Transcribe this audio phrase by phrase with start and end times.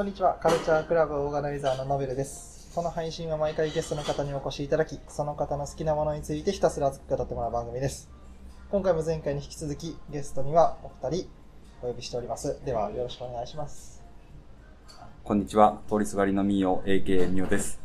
[0.00, 0.38] こんにちは。
[0.40, 2.70] カルチャークラブオーガナイザーのノベルです。
[2.74, 8.08] この配信は毎回ゲストの方にお越しいただき、その方の好きなものについてひたすら熱く語ってもらう番組です。
[8.70, 11.28] 今回も前回に引き続き、ゲストにはお二人
[11.82, 12.64] お呼びしております。
[12.64, 14.02] では、よろしくお願いします。
[15.22, 15.82] こんにちは。
[15.86, 17.78] 通りすがりのみお、AKA みおです。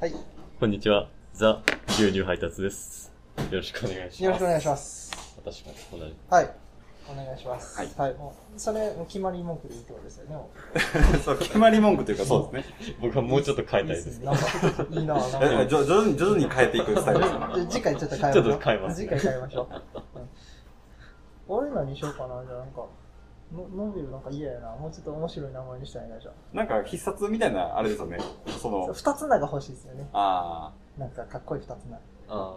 [0.00, 0.12] はい。
[0.60, 1.08] こんにちは。
[1.32, 3.10] ザ・牛乳配達です。
[3.38, 4.22] よろしくお願いします。
[4.22, 5.34] よろしくお願いします。
[5.42, 6.14] 私も同じ。
[6.28, 6.61] はい。
[7.10, 7.78] お願いします。
[7.78, 10.36] はいもう、それ、決まり文句でいいってことですよね。
[10.36, 10.50] も
[11.24, 12.96] そう、決まり文句というかそうですね。
[13.00, 14.18] 僕はもうちょっと変えうたいです。
[14.20, 14.42] なんか
[14.90, 15.62] いいなぁ、なんか。
[15.62, 18.44] え徐々に、徐々に変えていくスタイルです次回ちょっと変えましょう。
[18.44, 19.66] ちょっと変えます次回変えましょう。
[20.16, 20.28] うん
[21.48, 22.86] 俺何しようかな、じゃあなんか、
[23.52, 24.70] のノビルなんか嫌やな。
[24.76, 28.18] もうちょっと面白い名前にしたいな、じゃなんか必殺みたいな、あれですよね。
[28.46, 28.72] そあ。
[28.88, 30.08] の、二つ名が欲しいですよね。
[30.12, 31.96] あなんかかっこいい二つ名。
[31.96, 32.54] ああ、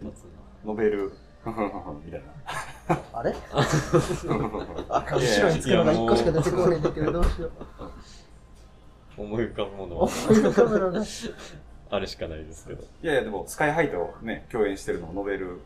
[0.00, 0.26] 二つー、
[0.64, 1.12] ノベル、
[2.04, 2.20] みたい
[2.88, 3.00] な。
[3.12, 3.34] あれ？
[3.52, 3.62] 後
[5.42, 7.82] ろにつくのが一個しか出てこないんだけど、どうしよう。
[7.82, 7.90] な。
[9.16, 11.02] 思い浮かぶもの思はい浮かぶのが。
[11.88, 12.82] あれしかないですけど。
[12.82, 15.60] いやいや、でも、スカイハイとね、共演してるのノベル、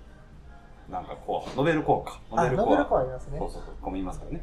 [0.90, 1.56] なんかコア。
[1.56, 2.20] ノベルコアか。
[2.30, 3.46] あ、ノベルコアありますねそ。
[3.46, 4.36] うそうそう、子もいますからね。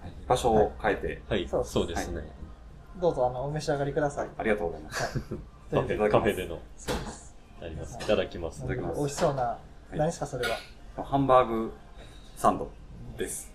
[0.00, 2.22] はい場所を変えて、はい、そうですね。
[3.00, 4.28] どうぞ、あの、お召し上がりください。
[4.38, 5.18] ありがとうございます
[5.70, 7.25] カフェでの、そうです。
[7.62, 7.96] あります。
[8.00, 8.58] いただきます。
[8.58, 9.58] いただきます美味しそうな、
[9.94, 11.04] い何ですか、それは？
[11.04, 11.72] ハンバーグ
[12.36, 12.70] サンド
[13.16, 13.52] です。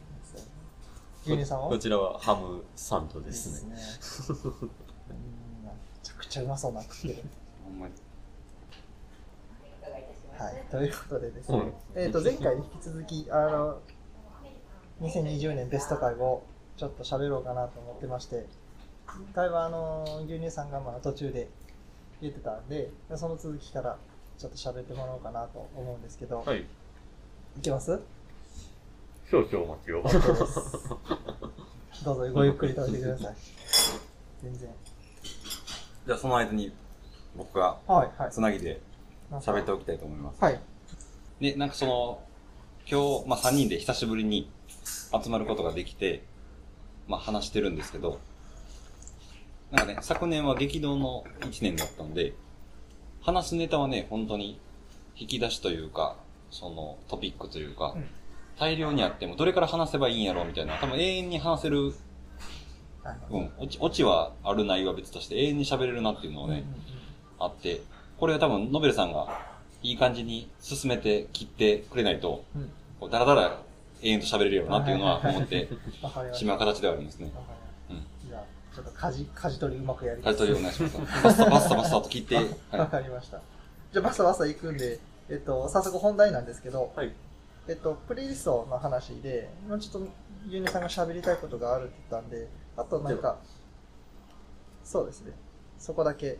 [1.23, 1.69] 牛乳さんは？
[1.69, 3.75] こちらはハムサンドですね。
[3.75, 3.81] ね。
[4.29, 5.69] うんめ
[6.03, 7.15] ちゃくちゃうまそうな食ってる。
[7.63, 7.93] ほんまに。
[10.37, 10.63] はい。
[10.71, 11.59] ということでですね。
[11.59, 13.79] うんえっと、前回に引き続き、あの、
[15.01, 16.41] 2020年ベスト回を
[16.77, 18.47] ちょっと喋ろうかなと思ってまして、
[19.05, 21.49] 今回はあの、牛乳さんがまあ途中で
[22.21, 23.97] 言ってたんで、その続きから
[24.37, 26.61] ちょっと喋ってもらおうかなと思うんですけど、はい。
[26.61, 26.65] い
[27.61, 27.99] けます？
[29.29, 30.03] 少々お待ちを。
[32.03, 33.35] どうぞごゆっくり食べてください。
[34.41, 34.69] 全然。
[36.07, 36.73] じゃあその間に、
[37.35, 38.31] 僕がはい、はい。
[38.31, 38.81] つなぎで
[39.31, 40.43] 喋っておきたいと思います。
[40.43, 40.59] はい。
[41.39, 42.23] で、なんかその、
[42.89, 44.49] 今日、まあ3人で久しぶりに
[45.23, 46.23] 集まることができて、
[47.07, 48.19] まあ話してるんですけど、
[49.71, 52.33] なんかね、昨年は激動の1年だったんで、
[53.21, 54.59] 話すネタはね、本当に
[55.15, 56.17] 引き出しというか、
[56.49, 58.05] そのトピックというか、うん。
[58.59, 61.93] 大量にあってもどれから話せばいいんやろうみたいな、多分永遠に話せる、
[63.01, 63.17] はい。
[63.31, 66.65] うん、オチオチはある内容は別として永遠に喋れるなっていうのをね、
[67.39, 67.81] あって、
[68.17, 69.27] これは多分ノベルさんが
[69.81, 72.71] いい感じに進めて切ってくれないと、うん。
[72.99, 73.61] こうダラダラ
[74.01, 75.69] 永遠と喋れるよなっていうのは思って、
[76.33, 77.31] し締めは形ではありますね
[78.75, 80.37] ちょっと舵、舵取りうまくやります。
[80.37, 80.97] 舵取りお願いします。
[80.97, 83.41] バッサバッサバッサと切って、わはかりました。
[83.91, 84.99] じゃあ、バサバサ行くんで、
[85.29, 87.13] えっと、早速本題なんですけど、はい。
[87.67, 90.09] えっと、プレイリストの話で、もうちょっと、
[90.47, 93.37] ユニさんが喋りたいことがあるって言ったんで、あとなんか、
[94.83, 95.33] そうですね。
[95.77, 96.39] そこだけ、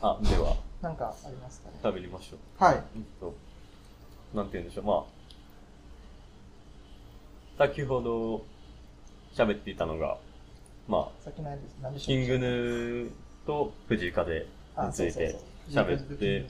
[0.00, 1.74] あ、では、なんかありますかね？
[1.82, 2.64] 食べましょう。
[2.64, 2.82] はい。
[2.96, 3.34] うんと、
[4.34, 5.04] なんて言うんでしょう、ま
[7.58, 8.44] あ、先ほど
[9.34, 10.16] 喋っていたのが、
[10.88, 11.30] まあ、
[11.98, 13.10] キングヌー
[13.46, 15.38] と藤井風あについて
[15.70, 16.46] 喋って。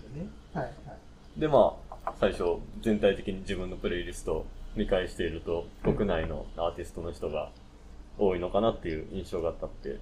[1.37, 5.95] で、まあ、最初、全体的に自分のプレイリストを見返していると、うん。
[5.97, 7.51] 国内のアーティストの人が
[8.19, 9.99] 多いのかなっていう印象があったって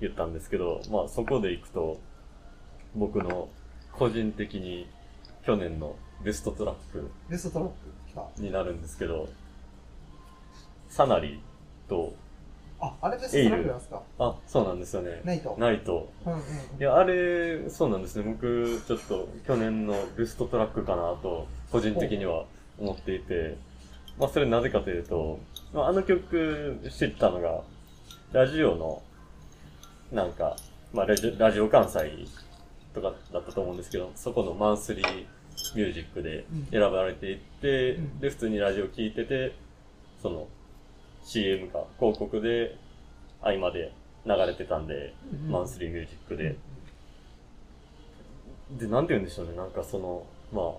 [0.00, 2.00] 言ったんですけど、まあ、そこで行くと、
[2.94, 3.48] 僕の
[3.92, 4.86] 個人的に
[5.44, 7.74] 去年のベストトラックベストトラック
[8.10, 8.42] 来た。
[8.42, 9.28] になるんですけど、
[10.88, 11.40] サナリ
[11.88, 12.14] と、
[12.82, 14.02] あ、あれですか？
[14.18, 15.20] あ、そうなんですよね。
[15.24, 15.56] ナイト。
[15.58, 16.10] ナイト。
[16.26, 16.44] うんうんうん。
[16.80, 18.24] いや、あれ、そうなんですね。
[18.24, 22.44] 僕、ちょっと去年のベストトラックかなと、個人的には
[22.78, 23.56] 思っていて、
[24.18, 25.38] まあ、それなぜかというと、
[25.72, 27.62] まあ、あの曲知ったのが、
[28.32, 29.02] ラジオの、
[30.10, 30.56] なんか、
[30.92, 32.26] まあラジ、ラジオ関西
[32.94, 35.06] とかだったと思うんですけど、そこのマンスリー
[35.76, 39.54] ミュージックで選ばれていって、うんで、普通にラジオ聞いてて、
[40.20, 40.48] その、
[41.24, 42.76] CM か広告で
[43.42, 43.92] 合間で
[44.24, 45.46] 流れてたんで、うん。
[45.46, 46.56] うんマンスリーミュージックで。
[48.78, 50.78] で、なんて言うんでしょうね、なんかその、ま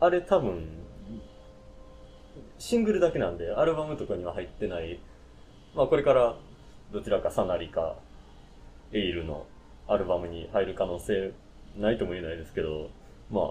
[0.00, 0.66] あ、あれ多分、
[2.58, 4.98] シングルだけなんで、アルバムとかには入ってない、
[5.74, 6.36] まあこれから、
[6.92, 7.96] どちらかサナリか、
[8.92, 9.46] エイルの
[9.86, 11.32] アルバムに入る可能性
[11.78, 12.90] ないとも言えないですけど、
[13.30, 13.44] まあ、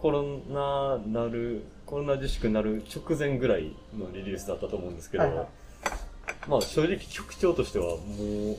[0.00, 5.48] コロナなる、コロナ自粛なる直前ぐらいのリリースだったと思うんですけど、はいはい
[6.48, 8.56] まあ正直曲調としてはもう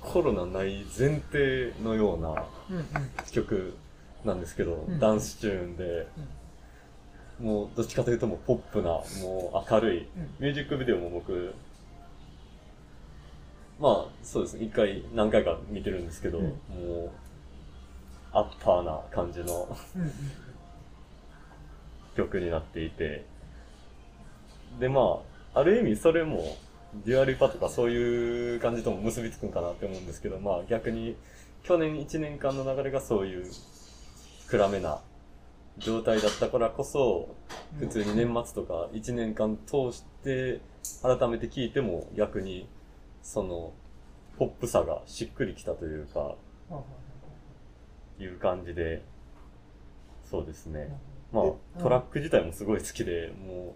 [0.00, 2.86] コロナない前提のようなうんうん。
[3.30, 3.76] 曲
[4.24, 4.98] なんですけど、うん。
[4.98, 6.06] ダンスチューンで、
[7.40, 8.90] もうどっちかというともうポップな、
[9.22, 10.06] もう明るい、うん。
[10.38, 11.54] ミュージックビデオも僕
[13.80, 14.64] まあ、そうですね。
[14.64, 16.44] 一回、何回か見てるんですけど、うん。
[16.44, 16.50] も
[17.06, 17.10] う、
[18.32, 20.12] アッパーな感じのうんうん。
[22.16, 23.26] 曲になっていて、
[24.78, 25.18] で、ま
[25.54, 26.56] あ、ある意味それも、
[27.04, 31.16] デュアリパとかそういう感じとも結びつくんかなって思うんですけど、まあ逆に、
[31.62, 33.50] 去年1年間の流れがそういう
[34.48, 35.00] 暗めな
[35.78, 37.34] 状態だったからこそ、
[37.78, 40.60] 普通に年末とか1年間通して
[41.02, 42.68] 改めて聞いても逆に
[43.22, 43.72] その
[44.38, 46.36] ポップさがしっくりきたというか
[48.20, 49.02] いう感じで
[50.30, 50.80] そうですね。
[50.80, 51.44] うんまあ
[51.78, 53.74] えトラック自体もすごい好きでも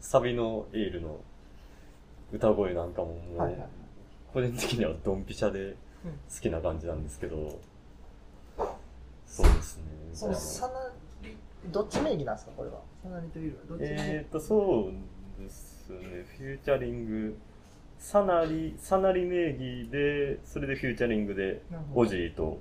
[0.00, 1.20] うサビのエールの
[2.32, 3.68] 歌声なんかももはいうはい。
[4.32, 5.74] 個人的にはドンピシャでうん。
[5.74, 5.76] 好
[6.40, 7.58] きな感じなんですけど
[9.26, 9.84] そうですね。
[10.12, 10.72] そのサナ
[11.22, 11.36] リ
[11.70, 12.80] どっち名義なんですかこれは？
[13.02, 13.78] サナリというよりは？
[13.78, 15.98] どっちえーと、そうですね。
[16.38, 17.38] フューチャリング、
[17.98, 21.62] サナリ、サナリ名義で、それでフューチャリングで、
[21.94, 22.58] オジーと、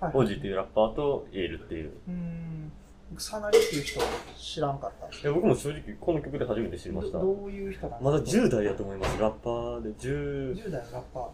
[0.00, 1.92] はいオジーというラッパーとエールっていう。
[2.08, 2.72] うーん
[3.10, 4.00] 僕サナリっていう人
[4.38, 7.18] 知らんかったいや僕も正直この曲で初めて知りました。
[7.18, 8.02] どどういう人なん？
[8.02, 9.20] まだ10代やと思います。
[9.20, 11.30] ラッパーで10、10代のラッパ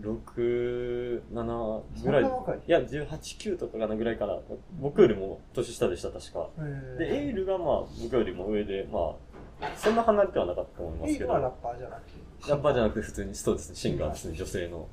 [0.00, 2.22] 6、7ーぐらい。
[2.22, 2.60] そんな若い？
[2.66, 4.38] いや、18、9とかかなぐらいかな。
[4.80, 6.48] 僕よりも年下でした、確か。
[6.58, 9.14] へで、エールがまあ、僕よりも上で、ま
[9.60, 11.24] あ、そんな離れてはなかったと思いますけど。
[11.26, 12.50] エイルはラッパーじゃなくて？
[12.50, 14.88] ラッパーじゃなくて普通にそうですね、シンガーですね、女性の。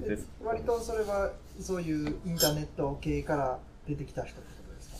[0.00, 4.90] で割とそれはそういうインターネット系から出てきた人ってことです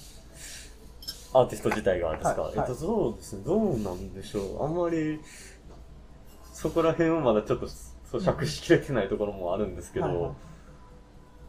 [1.32, 1.38] か？
[1.40, 4.64] アーティスト自体がですか、はいえっと、そうですね、どうなんでしょう。
[4.64, 5.20] あんまり、
[6.52, 10.32] そこら辺はまだちょっと、そう、釈しきれてないところもあるんですけど、はいはい。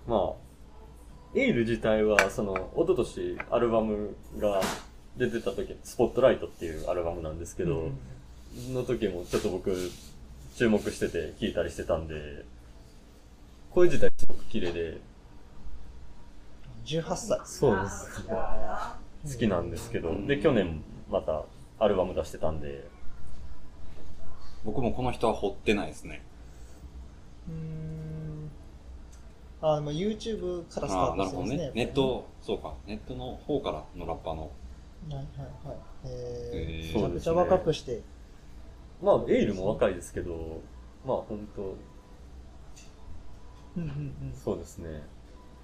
[0.07, 0.33] まあ、
[1.35, 4.61] エール自体は、その、一昨年アルバムが
[5.17, 7.97] 出てた時、スポットライトっていうアルバムなんですけど、うん
[8.73, 9.75] の時もちょっと僕、
[10.55, 12.45] 注目してて聴いたりしてたんで、
[13.75, 15.01] 声自体すごく綺麗で、
[16.85, 17.39] 18歳。
[17.43, 18.23] そうです。
[18.25, 21.43] 好きなんですけど、で、去年また
[21.77, 22.87] アルバム出してたんで、
[24.63, 26.23] 僕もこの人は掘ってないですね。
[27.49, 28.51] うーん。
[29.61, 31.57] あでも YouTube からスタああ、ーなるほどトしてますね。
[31.57, 31.71] ね。
[31.73, 34.41] ネット、そうか、ネットの方からのラッパーの。
[34.43, 34.47] は
[35.09, 35.23] いはい
[35.67, 35.77] はい。
[36.05, 37.09] えー、へー。
[37.09, 38.03] めちゃくちゃ若くして。
[39.03, 40.61] まあ、エイルも若いですけど、
[41.05, 41.75] まあ本当
[43.77, 44.33] うんうんうん。
[44.33, 45.03] そうですね、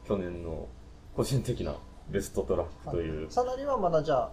[0.07, 0.67] 去年の
[1.15, 1.75] 個人的な
[2.09, 4.31] ベストトラックという、サナリはまだじゃあ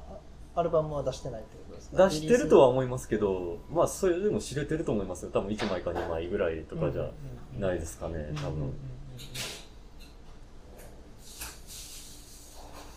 [0.55, 2.09] アルバムは出してないってことですか？
[2.09, 5.31] 出してるとは思いますけど、まあそれでも知れてると思いますよ。
[5.33, 7.11] 多分1枚か2枚ぐらいとかじゃ
[7.59, 8.73] ないですかね、多分。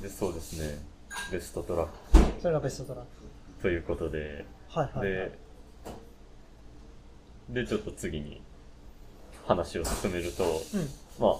[0.01, 0.79] で、そうですね、
[1.31, 1.87] ベストトラッ
[2.41, 3.11] それがベストトラック
[3.57, 3.61] ク。
[3.61, 5.29] ということで、はいはいはい。
[7.51, 8.41] で、で、ちょっと次に
[9.45, 10.89] 話を進めると、うん。
[11.19, 11.35] まあ、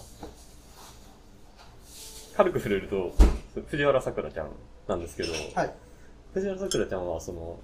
[2.35, 3.13] 軽く触れると、
[3.67, 4.51] 藤原さくらちゃん
[4.87, 5.73] なんですけど、はい。
[6.33, 7.59] 藤原さくらちゃんは、その、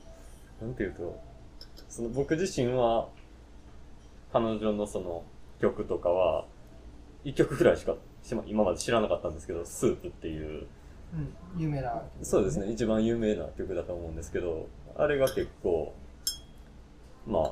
[0.61, 1.19] なんていうと、
[1.89, 3.07] その僕自身は、
[4.33, 5.23] 彼女のその
[5.61, 6.45] 曲とかは、
[7.23, 7.95] 一曲ぐらいしか
[8.45, 10.67] 今まで知らなかったんですけど、スープっていう、
[11.13, 11.61] うん。
[11.61, 14.67] 有名なそうですね、一番有名な曲だと思うんですけど、
[14.97, 15.93] あれが結構、
[17.25, 17.51] まあ、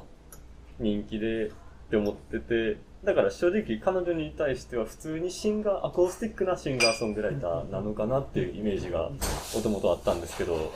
[0.79, 1.51] 人気で
[1.87, 10.71] って思ってて、だから正直彼女に対しては普通にシンガー、アコースティックなシンガーソングライターなのかなっていうイメージがもともとあったんですけど、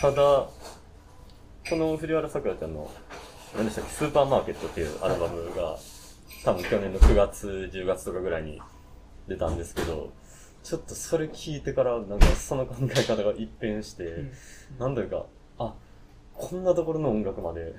[0.00, 2.90] ただ、この藤原さくらちゃんの、
[3.54, 5.76] 何でしたっけ、スーパーマーケットっていうアルバムが、
[6.44, 8.60] 多分去年の9月、10月とかぐらいに
[9.28, 10.12] 出たんですけど、
[10.62, 14.32] ちょっとそれ聞いてから、なんかその考え方が一変して、うん。
[14.78, 15.26] なんというか、
[15.58, 15.74] あ、
[16.32, 17.74] こんなところの音楽まで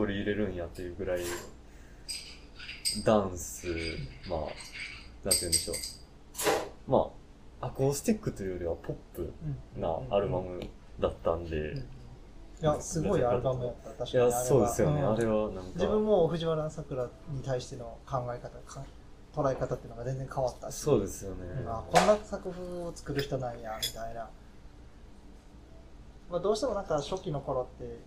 [0.00, 1.20] 取り入れるんやっていうぐらい、
[3.04, 3.66] ダンス、
[4.28, 5.76] まあ、なんて言うんでしょう。
[6.90, 7.10] ま
[7.60, 9.34] あ、アコースティックというよりはポップ
[9.76, 9.82] うん。
[9.82, 10.58] なアルバム
[10.98, 11.78] だったんで、うん。
[11.78, 11.82] い
[12.62, 14.24] やすごいアルバムやった確かに。
[14.24, 15.02] いや、そうですよね。
[15.02, 15.12] ん。
[15.12, 18.82] あれはなんか、自分も藤原さくらに対しての考え方か
[19.34, 20.76] 捉え方っていうのが全然変わったし。
[20.76, 21.44] そうですよね。
[21.66, 24.30] あこんな作風を作る人なんやみたいな、
[26.30, 27.98] まあ、どうしてもなんか初期の頃って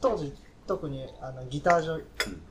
[0.00, 0.32] 当時
[0.66, 2.00] 特にあのギター上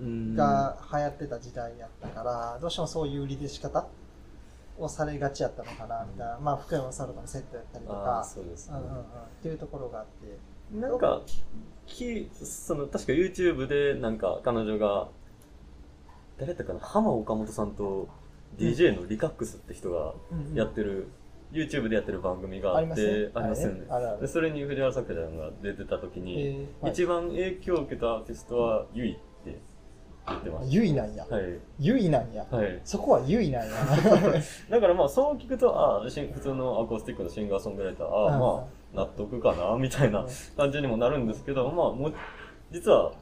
[0.02, 0.36] うん。
[0.36, 3.88] が流行ってた時代やったから、どうしてもそういう売り出し方
[4.78, 8.20] をされがちやったのかなみたいな、まあ福山雅治のセットやったりとあか。
[8.22, 8.78] あ、そうですね。
[8.78, 8.84] うん。
[8.84, 9.04] うんうん、っ
[9.42, 10.38] ていうところがあって。
[10.74, 11.22] なんか、
[11.86, 15.10] き、その、確か YouTube で、なんか、彼女が、
[16.38, 16.80] 誰だったかな？
[16.80, 18.10] 浜岡本さんと
[18.58, 20.16] DJ のリカックスって人が
[20.54, 21.08] やってる
[21.56, 23.86] YouTube でやってる番組があって、ありますよね。
[24.20, 29.60] で、それに藤原さくらが出てた時えに、一番影響を受けたアーティストは、ゆいって
[30.28, 31.36] 言ってましゆいなんやた。
[31.36, 31.46] はい。
[31.80, 32.82] ゆいなんやはい。
[32.84, 33.72] そこはゆいなんや
[34.70, 40.26] だからまあ、そう聞くと、あ普通のアコースティックのシンガーソングライター、ああ、まあ、納得かな、みたいな
[40.58, 42.14] 感じにもなるんですけど、まあ、もう、
[42.72, 43.14] 実は、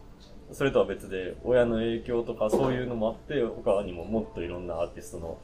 [0.52, 5.38] それとは別で、親の影響とかそういうのもあって、他にももっといろんなアーティストの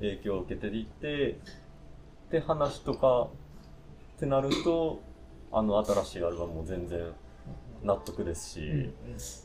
[0.00, 1.38] 影響を受けていって、
[2.30, 3.22] って話とか、
[4.16, 5.02] ってなると、
[5.50, 7.00] あの新しいアルバムも全然
[7.82, 8.94] 納得ですし、うんうん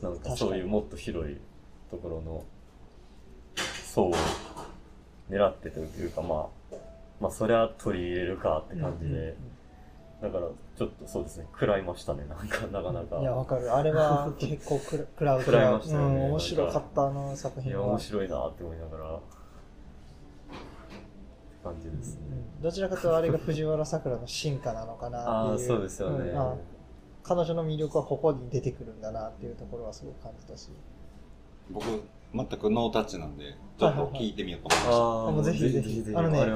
[0.02, 1.36] なんかそういうもっと広い
[1.90, 2.44] ところの
[3.92, 4.14] 層を
[5.28, 6.76] 狙ってというか、まあ、
[7.20, 9.36] まあそりゃ取り入れるかって感じで、
[10.22, 10.46] だから
[10.78, 13.18] ちょっとそうですね、食らいましたね、なんかなかなか。
[13.18, 13.74] いや、わかる。
[13.74, 17.86] あれは 結構食らう食らいましたよねうん、面白かった、あの作いや、品は。
[17.88, 19.20] 面白いなって思いながら、
[21.66, 22.20] 感じですね。
[22.56, 22.62] うん。
[22.62, 25.34] どちらかというとあれが藤原さくらの進化なのかなっていう。
[25.52, 26.32] ああ、そうですよね。
[26.32, 26.38] ん。
[26.38, 26.54] あ
[27.22, 30.70] 彼女の魅力はここに出てくるんだなっていうところはすごく感じたし。
[31.70, 31.84] 僕、
[32.32, 34.76] 全くノータッチなんで、ちょっと聞いてみようと。
[34.76, 36.54] 思いましああ、もうぜひぜひあのね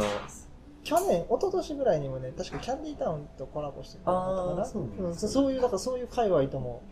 [0.82, 4.64] 去年、一昨年ぐらいにもね、確かキャンディータウンとコラボしてるのかな。
[4.64, 4.88] そうね。
[4.98, 6.82] うんそそういう、だからそういう界隈とも、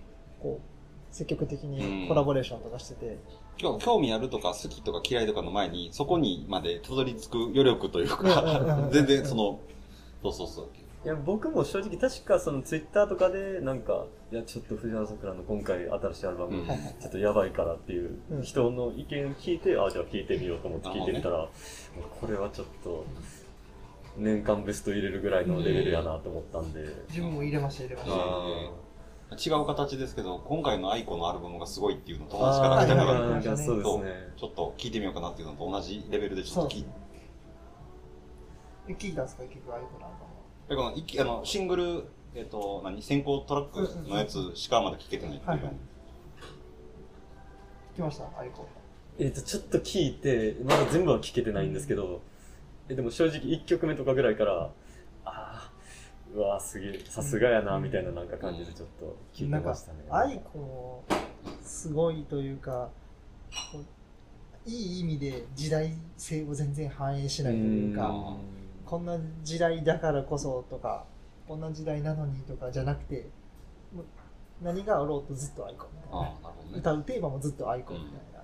[0.42, 3.18] こう、積極的にコラボレーションとかしてて、
[3.58, 9.60] 興味あるとか好きとか嫌いとかの前に、そこにまでたどり着く余力というか全然その、
[10.22, 10.68] そうそうそう。
[11.04, 21.48] いや、僕も正直確かそのツイッターとかでなんか、いや、ちょっと藤原さくらの今回新しいアルバム、うんちょっとやばいからっていううん人の意見聞いて、あ、じゃあ聞いてみようと思って聞いてみたら、
[22.20, 23.04] これはちょっと、
[24.16, 26.84] 年間ベスト入れるぐらいのレベルやなと思ったんで。
[27.08, 28.87] 自分も入れました、入れました。
[29.30, 33.42] あ違う形ですけど、今回の aiko のアルバムがすごいっていうのと友達から来たから。
[33.42, 36.88] ちょっと聞いてみようかなっていうのと同じレベルでちょっと聞いて。
[38.88, 40.38] え聞いたんですか、結局、 aiko なんかも。
[40.68, 42.04] でこのあのシングル、
[42.34, 43.02] えっと、何？
[43.02, 45.72] 先行トラックのやつしかまだ聞けてないっていうはいはい
[47.92, 48.66] 聞きました、 aiko。
[49.18, 52.22] えっ、と、ちょっと聞いて、まだ全部は聞けてないんですけど、
[52.88, 54.70] え、でも正直1曲目とかぐらいから、
[56.38, 61.04] うわすげえ、さすがやな、みたいななんか感じでちょっと聞いてましたね。、 aiko も、
[61.64, 62.90] すごいというか、
[64.64, 68.38] いい意味で時代性を全然反映しないというか、ん
[68.86, 71.06] こんな時代だからこそとか、
[71.48, 73.28] こんな時代なのにとかじゃなくて、
[74.62, 76.20] 何があろうとずっとアイコンみたいな。
[76.22, 76.34] ね。
[76.76, 78.40] 歌うテーマもずっとアイコンみたいな。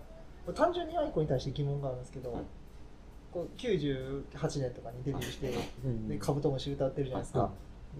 [0.46, 2.42] これ単純にアイコンに対して疑問があるんですけど、はい
[3.34, 5.52] こう98年とかにデビューして、
[5.84, 7.50] うんでカブトムシ歌ってるじゃないですか、は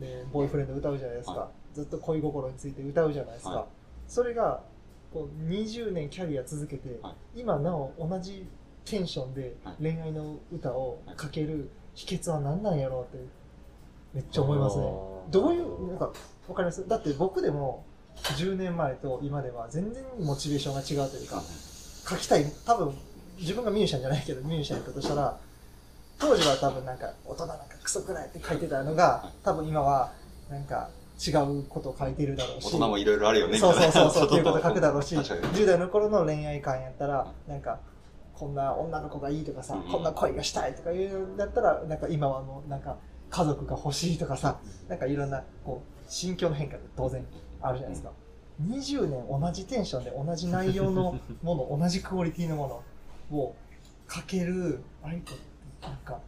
[0.01, 3.65] でボーイフレンド歌うじゃないですか、はずっと恋心について歌うじゃないですか、はい。
[4.07, 4.63] それが
[5.13, 8.47] こう20年キャリア続けて、は今なお同じ
[8.85, 9.75] テンションではい。
[9.83, 13.25] 恋愛の歌をかける秘訣は何なんやろうって
[14.13, 14.85] めっちゃ思いますね。
[15.31, 16.13] どういうなんか
[16.49, 16.87] わかります？
[16.87, 17.85] だって僕でも
[18.17, 21.43] 10年前と今では全然モチベーションが違うというか
[22.09, 22.45] 書きたい。
[22.67, 22.95] 多分
[23.39, 25.39] 自分がミュージシャンじゃないけどミュージシャンやったとしたら
[26.19, 30.13] 当時は多分なんか大人なんかクソくらいって書いてたのが多分今は
[30.51, 32.67] なんか違うことを書いてるだろうし。
[32.67, 33.93] 大人もいろいろあるよね、みそうたいな。
[33.93, 35.15] そうそうそうっていうこと書くだろうし。
[35.17, 35.43] 確かに。
[35.55, 37.79] 10代の頃の恋愛観やったらなんか
[38.35, 39.83] こんな女の子がいいとかさ、うん。
[39.91, 42.97] こんな恋がしたいとかいうのだったらなんか今はもうなんか
[43.31, 47.25] 家族が欲しいとかさなんかいろんなこう心境の変化って当然
[47.61, 48.13] あるじゃないですか、
[48.63, 52.85] 20年同じテンションで同じ内容のもの同じクオリティのも
[53.31, 53.57] のを
[54.07, 55.54] かける aiko って
[55.89, 56.21] なんか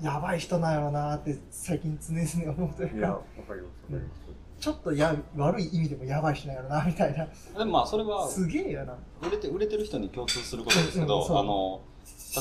[0.00, 4.26] やばい人なんやろなって最近常々思うといういや、かわかります、わかります。
[4.58, 7.26] ちょっとや悪い意味でもやばい人なんやろなみたいな。
[7.58, 8.96] でもまあ、それは、すげえよな。
[9.22, 11.80] 売れて、売れてる人に共通することですけど、うんあの、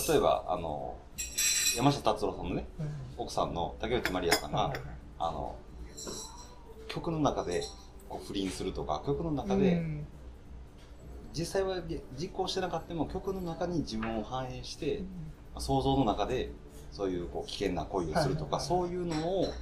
[0.08, 0.96] 例えば、あの、
[1.76, 2.90] 山下達郎さんのね、うん。
[3.18, 4.80] 奥さんの竹内まりやさんがはい、
[5.20, 5.56] あの、
[6.88, 7.62] 曲の中で
[8.08, 10.08] こう不倫するとか、曲の中うで、ん。
[11.34, 11.82] 実際は
[12.18, 15.04] 実行してなかったも曲の中に自分を反映して、
[15.60, 16.52] 想像の中で
[16.92, 18.68] そういうこう危険な行為をするとか、はい。
[18.70, 19.54] はいはいそういうのを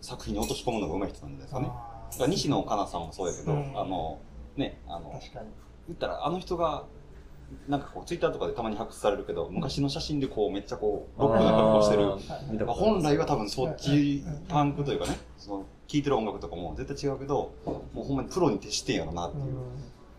[0.00, 1.66] 作品に落とし込むのが上手い人なんですかね。
[1.66, 3.80] から西野カナさんもそうやけど、うん。
[3.80, 4.20] あの、
[4.56, 5.46] ね、あの、確かに。
[5.88, 6.84] 言ったらあの人が、
[7.68, 12.66] なんかこうツイッターとかでたまに発掘されるけど、昔の写真でこうめっちゃこう、ロックな格好してる。
[12.66, 19.44] 本来は多分そっちパンクというかね、その聴いてる音楽とかも絶対違うけど、もうほんまにプロに徹してんやろなっていう。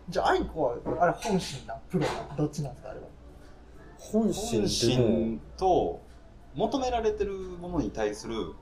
[0.08, 3.06] じゃあ愛子はあれ本心なプロなどっちなんですかあれは
[4.12, 6.00] 本本心と
[6.54, 8.54] 求められてるものに対する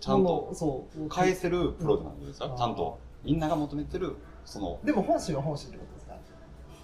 [0.00, 2.56] ちゃんとそう返せるプロなんですか、うん。
[2.56, 2.98] ちゃんと。
[3.24, 6.14] みんなが求めてるそのでも本心は本心ってことですか？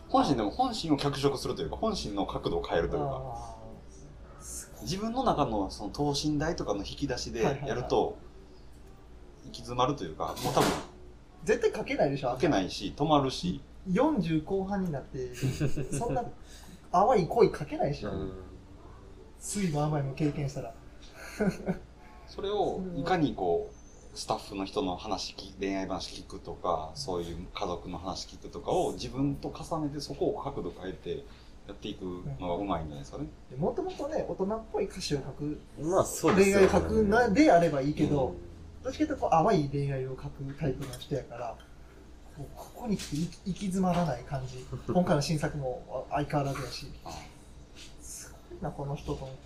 [0.08, 3.56] 本心でも本心を脚色するというか本心の角度を変えるというか。
[4.82, 8.18] 自分の中のその等身大とかの引き出しでやると、
[9.44, 10.68] 行き詰まるというか、もう多分
[11.44, 15.36] 絶対書けないでしょ書けないし、止まるし、40後半になって
[15.92, 16.24] そんな
[16.92, 18.32] 淡い恋書けないでしょ、うん。
[19.38, 20.74] 酸いも甘いも経験したら。
[22.28, 31.24] それをいかにこう、スタッフの人の話聞、恋愛話聞くとか、そういう家族の話聞くとかを自分と重ねてそこを角度変えて
[31.66, 32.04] やっていく
[32.40, 33.26] のがうまいんじゃないですかね。
[33.56, 36.68] もともとね大人っぽい歌詞を書くまあそうですよね。
[36.68, 38.82] 恋愛書くなであればいいけど、うん。
[38.82, 41.56] どっちかというとこう淡い恋愛を書くタイプの人やから
[42.54, 44.64] こうここに来て行き行き詰まらない感じ。
[44.86, 46.86] 今回の新作も相変わらずやし。
[48.00, 49.42] すごいなこの人と思って。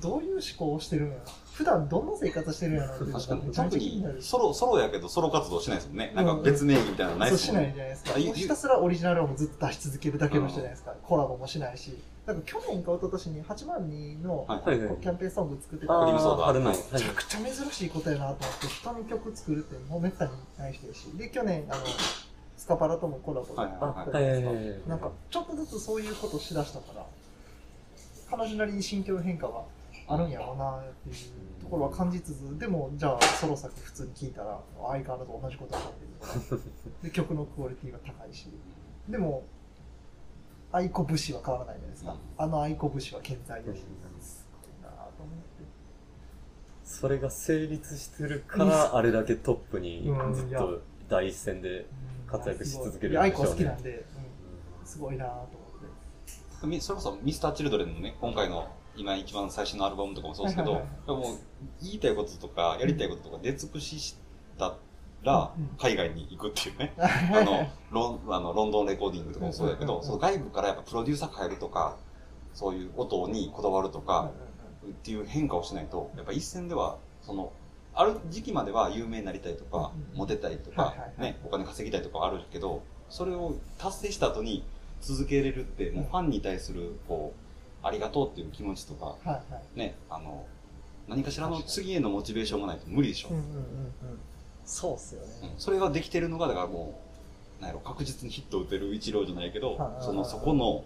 [0.00, 1.20] どういう思考をしてるんやろ
[1.52, 6.12] 普段どんな生活してるんやろっていうの確かめちゃめち特にゃ気になるソロ、ソロやけどソロ活動しないですもんね。
[6.14, 7.66] なんか別名義みたいなのないそうしですもんね。
[7.66, 8.18] ないじゃないですか。
[8.40, 11.98] ひたすらオリジナルをずっと出し続けるだけの人じゃないですか、コラボもしないし。
[12.24, 14.70] なんか去年か一昨年に8万人のはい。
[14.70, 15.94] はいはいキャンペーンソング作ってた。
[15.94, 21.04] あクリームソーダー春の、はいめちゃくちゃ珍しいことやなと思って人に曲作るってもうめったにない人やし。
[21.18, 21.82] で去年あの
[22.58, 24.54] スカパラともコラボはいはいあはいはいはいはい。
[24.56, 27.06] はいなんかちょっとずつそういうことしだしたから
[28.30, 29.62] 彼女なりに心境変化が
[30.08, 37.08] あるんやろうなっていうところは感じつつでもじゃあソロ作普通に聴いたら相変わらず同じことになってるから。
[37.08, 38.48] で曲のクオリティが高いし。
[39.08, 39.44] でも
[40.70, 43.78] 愛子節は変わらないじゃないですか、あの愛子節は健在だし、
[44.20, 45.64] すごいなと思って。
[46.84, 51.86] それが成立してるから、あれだけトップにうんずっと第一線で、
[52.30, 53.12] 活躍し続けるんでしょうね。
[53.12, 54.04] いや愛子好きなんで、
[54.80, 55.48] うん、すごいなと思っ
[56.60, 56.66] て。
[56.66, 61.38] みそれこそミスターチルドレンのね、今回の今一番最新のアルバムとかもそうですけど、はいはいもう
[61.82, 64.16] 言いたいこととかやりたいこととか出尽くしし
[64.58, 64.76] た
[65.22, 66.94] らうん海外に行くっていうね。
[66.98, 67.08] あ
[67.38, 71.96] あのロンあのロンドンレコーディングとかもそうだけど、その外部からやっぱプロデューサー変えるとか、
[72.52, 74.32] そういう音にこだわるとか
[74.84, 77.52] っていう変化をしないと、やっぱ一線では、その、
[77.98, 84.64] ある時期までは有名になりたいとかモテたいとかね、お金稼ぎたいとかあるけど、それを達成した後に
[85.00, 87.34] 続けれるって、もうファンに対する、こ
[87.82, 89.16] う、ありがとうっていう気持ちとか、
[89.74, 90.46] ね、あの、
[91.08, 93.30] 何かしらの次へのモチベーションがないと無理でしょ
[94.64, 95.58] そうっすよね、うん。
[95.58, 97.00] それができてるのが、だからも
[97.58, 100.84] う、なんやろ、確実にヒットを打てる一郎じゃないけどその、そこの、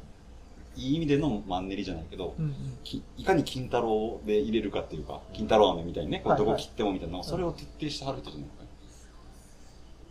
[0.77, 2.55] いい意味でのマンネリじゃないけど、うんうん。
[2.85, 6.49] きいかに金太郎で入れるかっていうか、金太郎飴みたいにね、こうはいはい。
[6.49, 8.63] どこ切ってもみたいなのを、それを徹底してはる人じゃないか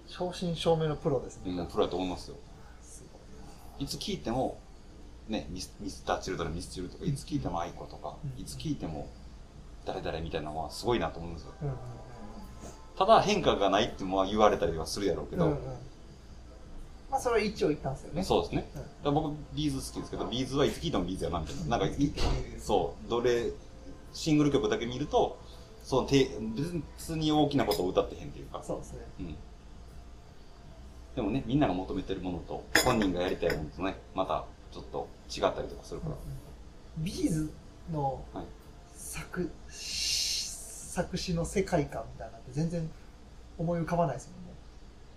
[0.08, 1.64] 正真正銘のプロですね、な。
[1.64, 2.36] うん、プロだと思いますよ。
[2.82, 3.18] すご
[3.80, 4.58] いいつ聞いても、
[5.30, 8.42] ね、ミスミスターチルドレン、ミスチルとか、いつ聞いても愛子とかう、ん。
[8.42, 9.08] いつ聞いても
[9.86, 11.54] 誰々みたいなのはすごいなと思うんですよ。
[11.62, 11.76] うんうん
[12.98, 15.58] ただ変化がないっても言われたりはするやろうけど、うんうん
[17.12, 18.24] まあそれは一応言ったんですよね。
[18.24, 18.66] そうですね。
[19.04, 19.14] うん。
[19.14, 21.78] 僕、 B'z 好きですけど、 B'z はいつ聞いても B'z やな、みたいな。
[21.78, 22.12] なんかい、
[22.60, 23.52] そう、どれ、
[24.14, 25.38] シングル曲だけ見ると、
[25.84, 26.30] そのて
[26.96, 29.00] 別に大きなことを歌ってへんっていうか、そうですね。
[29.20, 29.36] うん。
[31.16, 36.16] でもね、みんなが求めてるものと、本人がやりたいものとね、またちょっと違ったりとかするから。
[37.00, 37.52] B'z
[37.92, 38.46] のはい。
[38.96, 42.90] 作,、作詞の世界観みたいなのって全然
[43.58, 44.30] 思い浮かばないです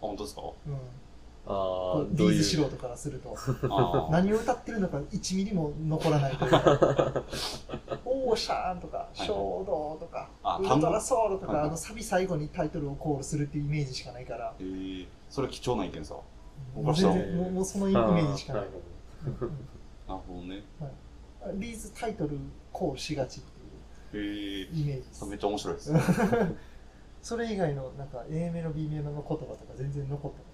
[0.00, 0.42] あ、本当ですか？
[0.42, 0.78] うん、
[1.46, 2.04] あ。
[2.10, 3.36] ビーズ素人からすると
[4.10, 6.50] 何を歌ってるのか1ミリも残らないという。
[6.50, 7.22] か
[8.04, 9.18] オーシャーンとかい。
[9.18, 11.64] 衝動とかあウルトラソウルとはいはい。
[11.64, 14.54] かあのサビ最後にタイトルをコールするっていうイメージしかないから。
[14.58, 16.14] えー、それ貴重な意見さ。
[16.74, 18.62] もう全然もうそのイメージしかない。
[18.62, 18.72] なる
[19.38, 19.52] ほどうん。
[20.08, 20.62] なるほどね。
[21.56, 22.38] ビーズタイトル
[22.72, 23.54] コールしがちって
[24.14, 25.18] えー、いうイメージです。
[25.20, 25.92] それめっちゃ面白いです。
[27.22, 30.44] それ以外のなんか A メロ B メロの言葉とか全然残ったこ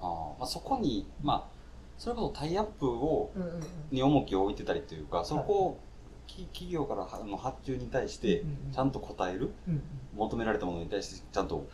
[0.00, 1.58] あーまあ、そこに、まあ、
[1.98, 3.62] それこそタイアップを、うんうんうん。
[3.90, 5.80] に重きを置いてたりというか、そこを、
[6.26, 9.82] き企業からの発注に対してちゃんと答える、うんうん。
[10.16, 11.66] 求められたものに対して、ちゃんと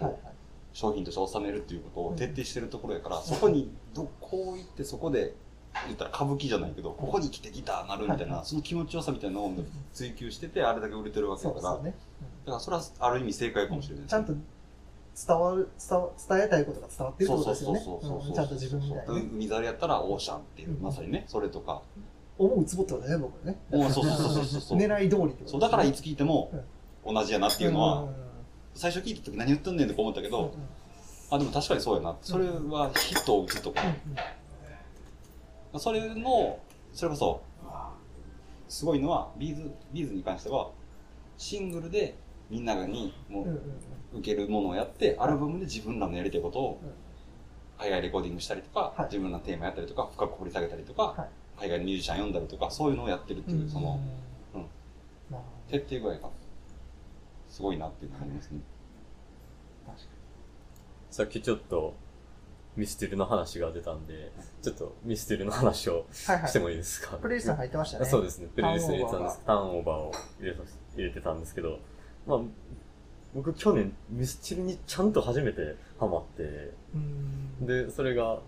[0.73, 5.35] 商品として収めるっていうことを徹底してるところやから、んそこにどこう行ってそこで
[5.87, 9.53] 言ったら歌舞伎じゃないけど、ここに来てギターなるみたいな、 その気持ちよさみたいなのを
[9.93, 11.93] 追求してて、あれだけ売れてるわけだから、だか
[12.47, 14.09] らそれはある意味正解かもしれないうん。
[14.09, 14.35] ちゃんと
[15.15, 17.81] 伝わる伝わ伝えたいことが伝わってるってことですよね。
[18.35, 20.83] ちゃんと自分みたい海猿やったらオーシャンっていう、うん。
[20.83, 21.83] まさにね、それとか。
[22.37, 23.57] 思うツボってことだね僕ね。
[23.71, 24.79] おそうそうそうそうそう。
[24.79, 26.51] 狙い通りってことそう、だからいつ聞いても
[27.07, 28.09] 同じやなっていうのは、
[28.75, 30.53] 最初聞いた時何言ってんねんとか思ったけど、
[31.31, 32.17] あ、でも確かにそうやな。
[32.21, 33.83] それはヒットを打つとか、
[35.79, 36.59] それの、
[36.93, 37.41] それこそ、
[38.69, 40.71] すごいのは、 B'z、B'z に関しては、
[41.37, 42.17] シングルで
[42.51, 43.61] みんなにもう
[44.15, 46.91] 受けるものをやって、アルバムで自分らのやりたいことをうん。
[47.77, 49.03] 海外レコーディングしたりとか、はい。
[49.07, 51.29] 自分らのテーマやったりとか、深く掘り下げたりとか、はい。
[51.59, 53.99] 海外のミュージシャン呼んだりとか、そういうのをやってるっていう、その、
[55.31, 56.31] まあ徹底具合が
[57.49, 58.61] すごいなっていうのがありますね。
[59.87, 60.05] 確か
[61.11, 61.95] さっきちょっと、
[62.77, 66.51] ミステルの話が出たんで、ちょっとミステルの話をにはいはい。
[66.51, 68.05] してもいいですか、プレイリストに入ってましたね。
[68.05, 68.49] そうですね。
[68.55, 69.39] プレイリストに入れてたんです。
[69.41, 70.13] タターンオーバーを
[70.97, 71.79] 入れてたんですけど、
[72.27, 72.41] まあ、
[73.35, 76.71] 僕去年ミスチルにちゃんと初めてハマって、
[77.61, 78.39] で、それが、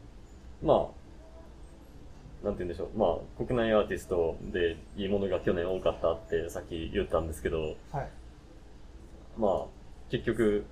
[0.62, 2.98] まあ、なんて言うんでしょう。
[2.98, 8.08] まあ、国内アーティストでいいものが去年多かったってさっき言ったんですけど、はい。
[9.36, 9.64] まあ、
[10.10, 10.64] 結局、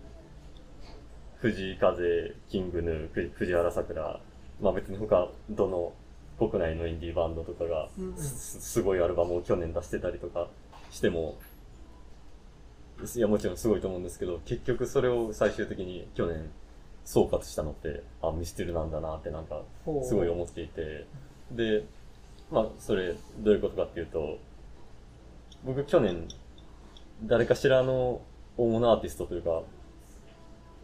[1.39, 4.21] 藤井風、キングヌー、ふ藤原さくら、
[4.63, 5.93] まあ別に他、どの
[6.39, 10.49] 国内のインディーバンドとかが、すすごいアルバムを去年出してたりとか
[10.91, 11.37] しても、
[13.17, 16.51] いや、もちろんすごいと思うんですけど、結局それを最終的に去年
[17.05, 19.63] 総括したのって、あ、ミステルなんだなってなんか、
[20.03, 21.07] すごい思っていて、
[21.53, 21.85] で、
[22.51, 24.39] まあ、それ、どういうことかっていうと、
[25.65, 26.29] 僕去年、
[27.25, 28.21] 誰かしらの
[28.57, 29.63] 大物アーティストというか、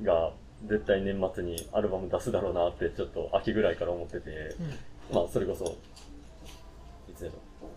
[0.02, 0.32] が、
[0.66, 4.30] 絶対年末にアルバム出すだろうなって、ちょっと秋ぐらいから思ってて、
[5.10, 5.16] うん。
[5.16, 5.76] まあ、それこそ、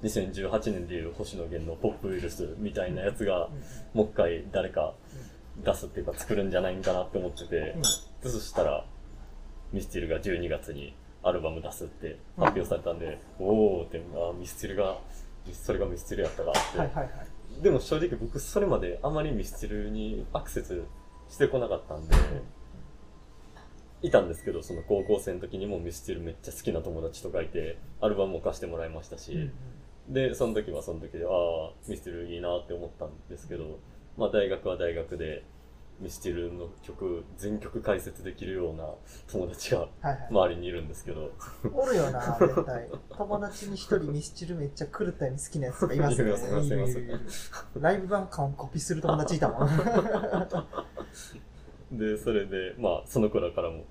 [0.03, 3.49] 2018年でいう星野源のポップウイルスみたいなやつが、
[3.93, 4.93] もう一回誰か
[5.63, 7.75] 出すっていうか作るんじゃないんかなって思ってて、
[8.23, 8.85] でそしたら、
[9.71, 14.99] ミスチルが12月にアルバム出すって発表されたんで、おーって、あミスチルが、
[15.51, 16.77] それがミスチルやったかって。
[16.79, 17.61] はいはいはい。
[17.61, 20.81] でも正直僕それまであまりミスチルにアクセス
[21.29, 22.15] してこなかったんで、
[24.03, 29.49] いたんですけど、その高校生の時にもミスチルめっちゃ好きな友達とかいて、アルバムも貸してもらいましたし、
[30.09, 33.79] で、その時はその時で、ああ、ミスチルいいなって思ったんですけど、
[34.17, 35.43] まあ大学は大学で、
[35.99, 38.83] ミスチルの曲、全曲解説できるような
[39.31, 41.31] 友達がはいはい周りにいるんですけど、
[41.71, 42.89] おるよな、 絶対。
[43.09, 46.31] 友達に一人ミスチルめっちゃ狂ったように好きなやつとかいますよね。
[46.31, 49.69] いますいますライブ版完コピする友達いたもん。
[51.93, 53.85] で、それで、まあ、その頃からも、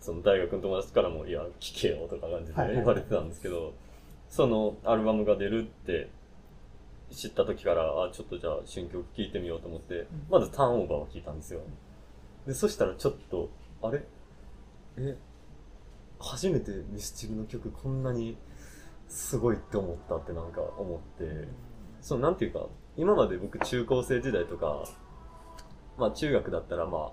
[0.00, 3.74] その大学の友達からも、いや、聴けよとか感じで言われてたんですけど、
[4.28, 6.10] そのアルバムが出るって
[7.10, 11.60] 知った時から、あ、ちょっとじゃあ新曲聴いてみようと思って、まずターンオーバーを聴いたんですよ。
[12.46, 13.50] で、そしたらちょっと、
[13.82, 14.02] あれ？
[14.98, 15.16] え、
[16.18, 18.36] 初めてミスチルの曲こんなに
[19.08, 21.48] すごいって思ったってなんか思って、
[22.00, 24.84] そう、なんていうか、今まで僕中高生時代とか、
[25.98, 27.12] まあ中学だったらまあ、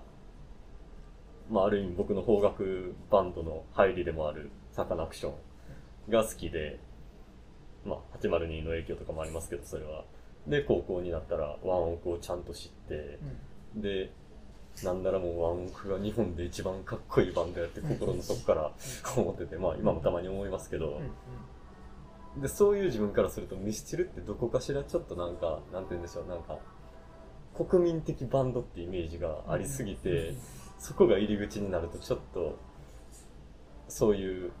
[1.50, 6.78] まあある意味僕の邦楽バンドの入りでもあるサカナクションが好きで、
[7.84, 10.04] まあ802の影響とかもありますけど、それは。
[10.46, 13.18] で、高校になったらワンオクをちゃんと知って、
[13.74, 14.12] で、
[14.84, 18.72] なんならもうワンオクが日本で一番かっこいいバンドやって心の底から
[19.16, 21.00] 思ってて、まあ今もたまに思いますけど、
[22.36, 26.58] で、そういう自分からするとミスチルってどこかしらちょっとなんか、なんて言うんでしょう、なんか、
[27.64, 30.34] 国民的バンドってイメージがありすぎて、
[30.78, 32.58] そこが入り口になるとちょっと、
[33.88, 34.52] そういう、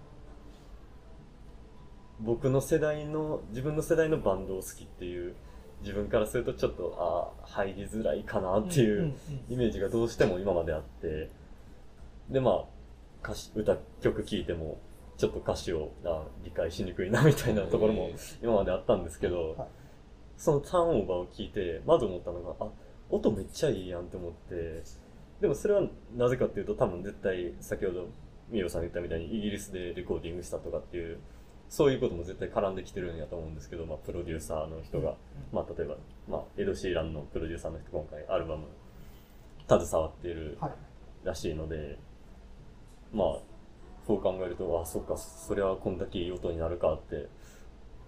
[2.20, 5.34] 僕の世代の、自分の世代のバンドを好きっていう、
[5.82, 9.14] 自分からするとちょっと、ああ、入りづらいかなっていう
[9.50, 11.30] イメージがどうしても今まであって、
[12.30, 12.64] で、まあ、
[13.22, 14.78] 歌詞、歌、曲聴いても、
[15.18, 18.10] ちょっと歌詞をあ理解しにくいなみたいなところも
[18.42, 19.68] 今まであったんですけど、はい。
[20.36, 22.68] そのターンオーバーを聞いて、まず思ったのが、あ、
[23.10, 24.82] 音めっちゃいいやんって思って、
[25.40, 25.82] でもそれは
[26.16, 28.08] なぜかっていうと多分絶対先ほど
[28.50, 31.18] ミオさんが言ったみたいにイギリスでレコーディングしたとかっていう、
[31.68, 35.16] そういうことも絶対絡んできてるんやと思うんですけど、まあプロデューサーの人が、
[35.52, 35.96] まあ例えば、
[36.28, 38.66] まあエド・シーランのプロデューサーの人今回アルバム
[39.68, 40.72] 携わっているはい。
[41.24, 41.98] らしいので、
[43.12, 43.38] まあ、
[44.06, 47.28] そう考えると、あ、そっか、そりゃこんだけいい音になるかって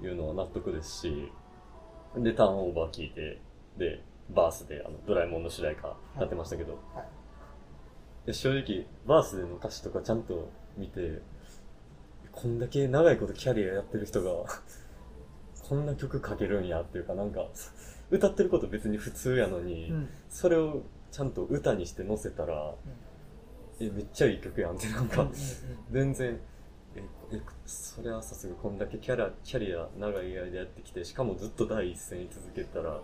[0.01, 1.33] いうのは納得ですし、
[2.17, 3.41] で、ターンオーバー聞いて、
[3.77, 8.27] で、バースであのドラえもんの主題歌やってましたけど、はい。
[8.27, 11.23] で正直、バースでの歌詞とかちゃんと見て、
[12.33, 14.45] こんだけ長いことキャリアやってる人が、
[15.69, 17.47] こんな曲書けるんやっていうかなんか、
[18.11, 20.09] 歌ってること別に普通やのに、うん。
[20.29, 22.75] それをちゃんと歌にして載せたら、
[23.81, 25.29] え、めっちゃいい曲やんってなんか、
[25.91, 26.41] 全然、
[26.95, 33.01] え、え、それはさすがこんだけキャラ、キャリア長い間やってきて、しかもずっと第一線に続けたら、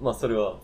[0.00, 0.60] まあそれは、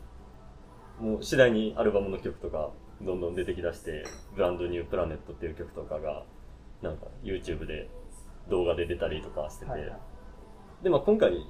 [1.01, 2.71] もう次第にアルバムの曲とか、
[3.03, 6.25] どんどん出てきだして、ブランドニュープラネットっていう曲とかが、
[6.83, 7.89] なんか YouTube で
[8.49, 9.99] 動画で出たりとかしてて、はいはい
[10.83, 11.47] で、まあ今回、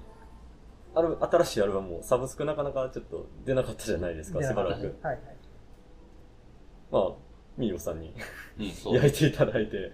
[0.94, 4.96] ある新しいアルバムもサブスクなかなかちょっと出なかったじゃないですか、しばらく。
[5.02, 5.20] はいはい。
[6.90, 7.12] まあ、
[7.56, 8.14] ミーオさんに。
[8.58, 9.92] 焼いていただいて、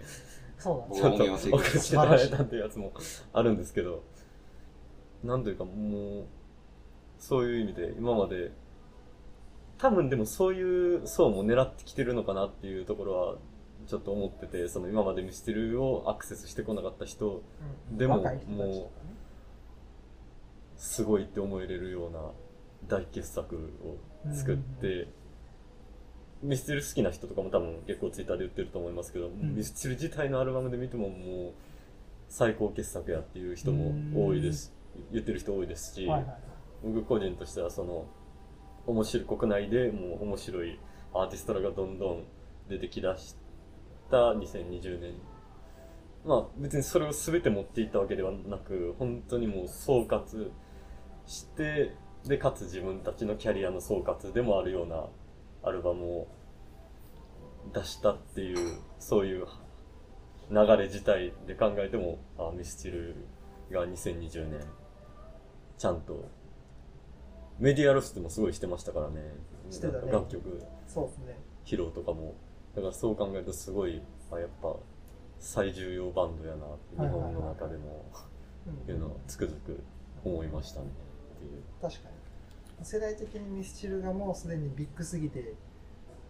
[0.58, 2.92] そうなんですちょっと送っていただいたっていうやつも
[3.32, 4.02] あるんですけど、
[5.24, 6.24] なんというかもう、
[7.22, 8.50] そういう意味で今まで、
[9.78, 13.36] 多分でもそういう層も狙ってきてるのかなっていうところは、
[13.86, 17.44] ちょっと思ってて、その今までミスチルをアクセスしてこなかった人、
[17.90, 17.96] うん。
[17.96, 18.90] でもも
[20.76, 22.18] すごいって思えれるような
[22.88, 25.06] 大傑作を作って、
[26.42, 29.54] ミスチル好きな人とかも多分結構ツイッターで言ってると思いますけど、ん。
[29.54, 31.52] ミスチル自体のアルバムで見てももう
[32.28, 34.74] 最高傑作やっていう人も多いです、
[35.12, 36.51] 言ってる人多いですし、はいはいはい
[36.82, 38.06] 僕個人としてはその
[38.86, 40.78] 面白い国内でもう面白い
[41.14, 42.24] アーティストらがどんどん
[42.68, 43.36] 出てきだし
[44.10, 45.14] た2020年。
[46.24, 50.50] まあ別にそれを全て持っていったわけではなく本当にもう総括
[51.26, 55.06] してでかつ自分たちのキャリアの総括でもあるような
[55.64, 56.28] アルバムを
[57.72, 59.46] 出したっていうそういう
[60.50, 63.16] 流れ自体で考えてもあミスチル
[63.70, 64.60] が2020年
[65.78, 66.28] ちゃんと
[67.62, 69.22] メディア露出もすごいしてましたからね。
[69.70, 70.10] してたね。
[70.10, 70.60] 楽曲。
[70.88, 71.38] そうですね。
[71.64, 72.34] 披露とかも。
[72.74, 74.74] だからそう考えるとすごいあやっぱ
[75.38, 78.04] 最重要バンドやなって日本の中でも
[78.66, 79.80] うんいうのをつくづく
[80.24, 80.86] 思いましたね。
[81.36, 81.62] っていう。
[81.80, 82.08] 確か
[82.80, 82.84] に。
[82.84, 85.54] 世代的にミスチルがもうすでにビッグすぎて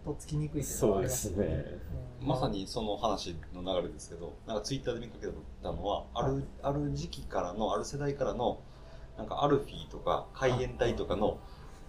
[0.05, 1.81] とっつきにくいっていうのはありますよそうです
[2.21, 2.27] うん。
[2.27, 5.27] まさにその話の流れですけど、なんかツイッターで見かけ
[5.63, 8.59] たのは、ある、ある時期からの、ある世代からの、
[9.17, 11.37] なんかアルフィーとか海援隊とかの、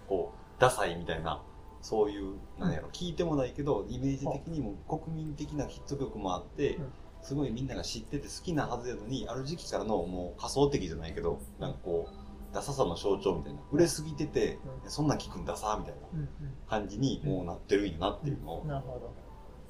[0.07, 1.41] こう、ダサいみたいな、
[1.81, 14.89] そういう、なんやろ、聞いてもないけど、イメージ的にも国民的なヒット曲もあってうん、すごいみんなが知ってて好きなはずやのに、ある時期からのもう仮想的じゃないけど、なんかこう、ダサさの象徴みたいな、売れすぎてて、うん。
[14.89, 16.29] そんなん聞くんダサみたいなうん
[16.69, 18.99] 感じにもうなってるんやなっていうのをうん、なるほ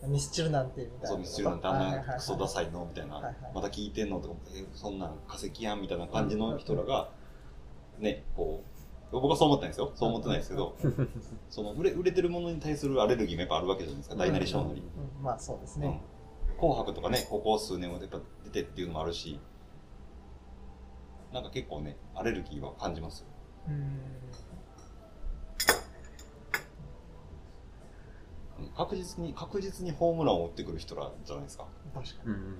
[0.03, 0.07] ど。
[0.07, 3.35] ミスチルなんてみたいなそう、ミスチルなんてあんなクソダサいのみたいな、はいはい。
[3.55, 7.09] また聞いてんのとか、えそんなん化石やんみたいな感じの人らが、
[7.99, 8.63] ね、こ
[9.11, 9.91] う、僕はそう思ったんですよ。
[9.95, 10.75] そう思ってないですけど、
[11.49, 14.15] その売れ売れてるものに対するアレルギーもやっぱあるわけじゃないですか。
[14.15, 14.81] 大なり小なり。
[14.81, 16.01] うんまあそうですうんね、
[16.59, 19.39] 紅白とかね、ここ数年はやっぱ出てっていうのもあるし、
[21.31, 23.27] なんか結構ね、アレルギーは感じますよ。
[23.69, 23.89] うんうん
[28.75, 31.67] 確実に、確実にホームランを打ってくる人らじゃないですか。
[31.93, 32.55] 確かうん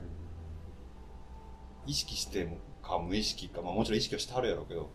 [1.85, 2.47] 意識して
[2.81, 4.89] か無意識か、まあもちろん意識はしてはるやろうけど、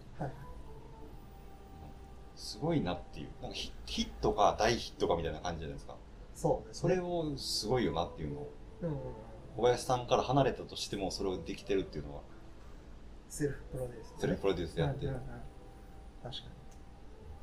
[2.41, 3.29] すごいなっていう。
[3.43, 5.95] なんかヒヒットか大ヒットかみたいな感じじゃないですか。
[6.35, 6.95] そうですね。
[6.95, 9.01] それをすごいよなっていうのを、うんうんうん。
[9.57, 12.23] 小林さんから離れたとしてもそれをできてるっていうのは、
[13.29, 15.07] セルフプロデュース、セルフプロデュースでやって。
[15.07, 15.23] うんうんうん。
[15.23, 15.43] 確
[16.23, 16.33] かで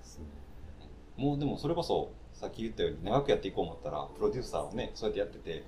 [0.04, 0.26] すね。
[1.16, 5.64] もうでもそれこそ、さっき言ったように長くやっていこう思ったら、プロデューサーをね、そうやってやってて、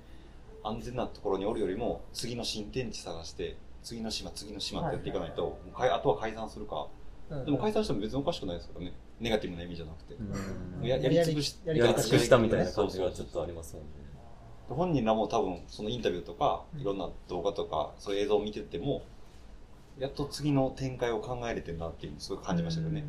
[0.64, 6.88] 安全なところにおるよりも、次の新天地探して、次の島、次の島ってやっていかないと、もうかいあとは解散するか。
[7.30, 8.92] でも解散しても別におかしくないですからね。
[9.20, 10.14] ネガティブな意味じゃなくて。
[10.14, 10.86] うん。
[10.86, 12.72] ややり尽くしややり尽くしたみたいな。
[12.72, 14.10] 感じがちょっとありますもんね
[14.68, 19.02] 本人らも多分そのインタビューとかうんいろんな動画とかそういう映像を見てても
[19.98, 23.04] やっと次の展開を考えれてるなっていうのをすごい感じましたけどね、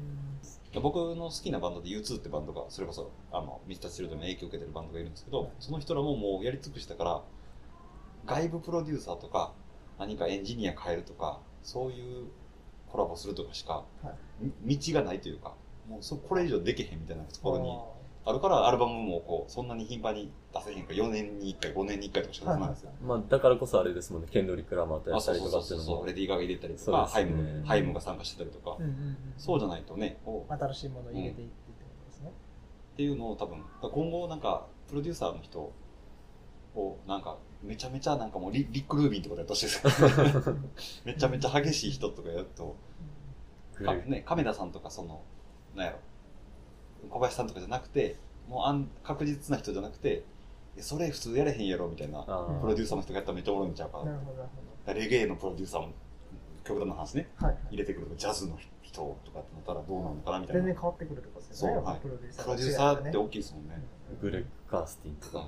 [0.82, 7.22] 僕の好きなバンドで U2 ってバンドがそれこそあのミスターチルドに影響を受けてるバンドがいるんですけどその人らももうやり尽くしたから
[8.26, 9.54] 外部プロデューサーとか
[10.00, 12.26] 何かエンジニア変えるとかそういう
[12.90, 13.84] コラボするとかしか
[14.66, 15.54] 道がないというか
[15.88, 17.78] もうそこれ以上できへんみたいなところに
[18.24, 24.28] あるからアルバムもこうそんなに頻繁に出せへんから4年に1回5年に1回とかしか出さないんですよ、まあだからこそあれですもんね。
[24.32, 25.98] ケンドリック・ラマーとやあったそうそうそうりとかっていうのも。
[25.98, 27.08] そうレディー・ガガ入れたりとそうか、ね。
[27.08, 32.32] ハイムハイムが参加してたりとか、うんうんうん、そうじゃないとねこう新しいものを入れていってってことですね、
[32.94, 35.74] っていうのを多分今後なんかプロデューサーの人
[36.76, 39.82] をなんかめちゃめちゃなんかもうリック・ルービンとかでやってほしいです。
[41.06, 42.76] めちゃめちゃ激しい人とかやると
[43.84, 45.22] かね亀田さんとかその
[45.76, 46.00] なんやろ。
[47.10, 48.16] 小林さんとかじゃなくて
[48.48, 50.24] もうあん確実な人じゃなくて
[50.78, 54.06] えそれ普通やれへんやろみたいなプロデューサーの人がやったらめっちゃおもろいんちゃうか
[54.94, 55.94] レゲエのプロデューサーも
[56.64, 57.64] 極端な話ねどはいはい。
[57.72, 60.62] 入れてくるとかジャズの人とかってなったらどうなのかなみたいな。
[60.62, 62.02] 全然変わってくるとこですよねやっぱそうはい。
[62.02, 63.84] プロデューサープロデューサーって大きいですもんね、
[64.22, 65.48] グレッグ・カースティンとか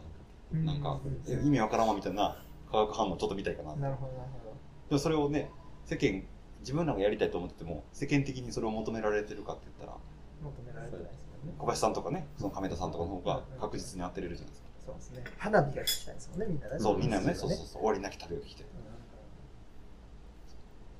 [0.53, 0.65] うん。
[0.65, 1.23] なんか、うん。
[1.27, 3.75] え意味わからんわみたいな化学反応ちょっと見たいかな。
[3.75, 4.55] なるほどなるほ
[4.89, 5.51] でもそれをね
[5.85, 6.23] 世間
[6.61, 9.99] 自分らがやりたいと思ってても世間的にそれを求められてるかって言ったらど
[10.43, 11.55] 求められてないですもんね。
[11.57, 15.23] 小林さんとかねその亀田さんとかの方が確実に当てれるじゃないですか、そうですね。
[15.37, 16.79] 花火が聞きたいですもんねみんなね。
[16.79, 17.33] そうみんなねね。
[17.33, 18.63] そうそうそう終わりなき旅を聞いて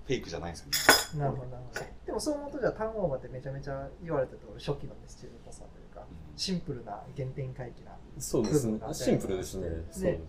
[0.06, 1.19] フェイクじゃないんですよね。
[1.19, 1.86] なるほどなるほど。
[2.06, 6.38] でもそう思うとじゃあターンオーバーってめちゃめちゃ言われた通り初期のミスチルっぽさというかうん。
[6.38, 8.79] シンプルな原点回帰なそうですね。
[8.91, 9.69] シンプルですね。
[9.69, 10.19] そうですね。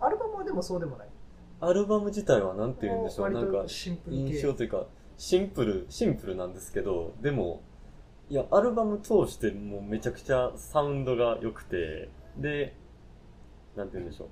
[0.00, 1.08] アルバムはでもそうでもない？
[1.60, 3.64] アルバム自体はなんて言うんでしょう、なんか、
[4.08, 4.86] 印象というか、
[5.18, 7.62] シンプル、シンプルなんですけど、でも、
[8.30, 12.74] いや、アルバム通してもうめちゃくちゃサウンドが良くて、で、
[13.76, 14.28] なんて言うんでしょう。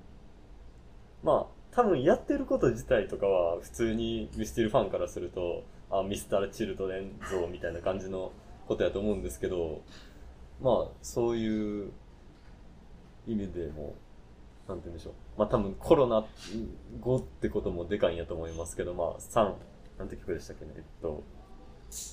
[1.25, 8.31] まあ、多分やってること自体とかは普通にミスティルファンからすると、あ、ミスター・チルドレン像みたいな感じの
[8.67, 9.81] ことやと思うんですけど、
[10.61, 11.91] まあ、そういう
[13.27, 13.95] 意味でも、
[14.67, 15.13] なんて言うんでしょう。
[15.37, 16.25] まあ多分コロナ
[17.01, 19.53] 後ってこともでかいんやと思いますけど、まあ3、
[19.97, 20.71] なんて曲でしたっけね？
[20.75, 21.23] えっと、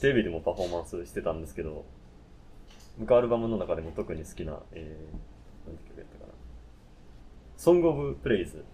[0.01, 1.85] テレビでもパフォーマンスしてたんですけど、
[2.99, 6.33] 僕アルバムの中でも特に好きな、えー、なんて曲やったかな？
[7.57, 8.65] ソングオブプレイズ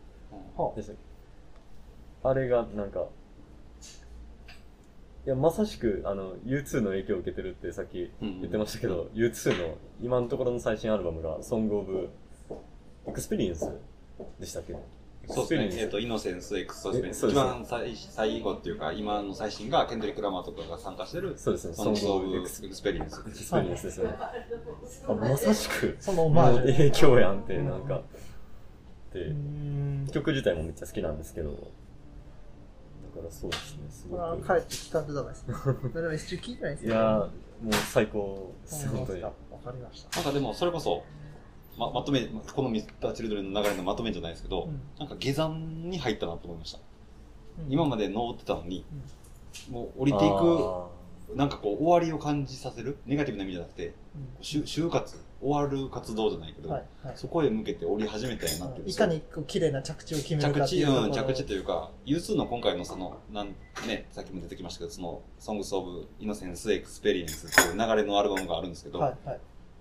[0.57, 2.29] はでしたっけ？
[2.29, 3.07] あれがなんか、
[5.27, 12.09] いや、まさしく、あの、U2 の影響を受けてるってさっき言ってましたけど、U2 の今のところの最新アルバムが、ソングオブ
[13.07, 13.70] エクスペリエンス
[14.38, 14.75] でしたっけ
[15.29, 15.83] そうですね。
[15.83, 17.29] えっ、Experience と、イノセンス、エクストスペンス。
[17.29, 23.21] 一番最最後っていうか、今の最新が、ケンドリック・ラマーとかが参加してる、そうですね、ソング・オブ・エエクスクスエクスペリエンス。
[23.21, 24.11] エクスペリエンスですね。
[25.09, 28.03] あまさしく、そのオマージュもう影響やんって、なんか、
[29.13, 29.35] で
[30.13, 34.47] 曲自体もめっちゃ好きなんですけど、だからそうですね、すごまあく。
[34.47, 35.55] 帰ってきたんでだめですね。
[35.95, 37.29] でも一応聞いてないですいやー、も
[37.71, 39.23] う最高です、本本当に。
[39.23, 39.31] わ
[39.65, 40.17] かりました。
[40.17, 41.03] なんかでも、それこそ、
[41.81, 44.81] ま、まとめ、このミスター・チルドレンの流れのまとめじゃないですけど、うん。
[44.99, 46.79] なんか下山に入ったなと思いました。
[47.64, 47.73] うん。
[47.73, 48.85] 今まで登ってたのに、
[49.71, 50.87] もう降りていあ
[51.33, 54.43] く、なんかこう、終わりを感じさせる、ネガティブな意味じゃなくて、うん。
[54.43, 57.16] 就就活、終わる活動じゃないけど、はいはい。
[57.16, 58.88] そこへ向けて降り始めたんやなっていう。
[58.90, 58.95] い。
[58.95, 63.55] かにこう綺麗な着地を決めるか着地、っていうところうん、着地というか、U2 の今回のその、なん、
[63.87, 69.40] ね、さっきも出てきましたけど、その、Songs of Innocence Experience っていう流れのアルバムがあるんですけど、はいはい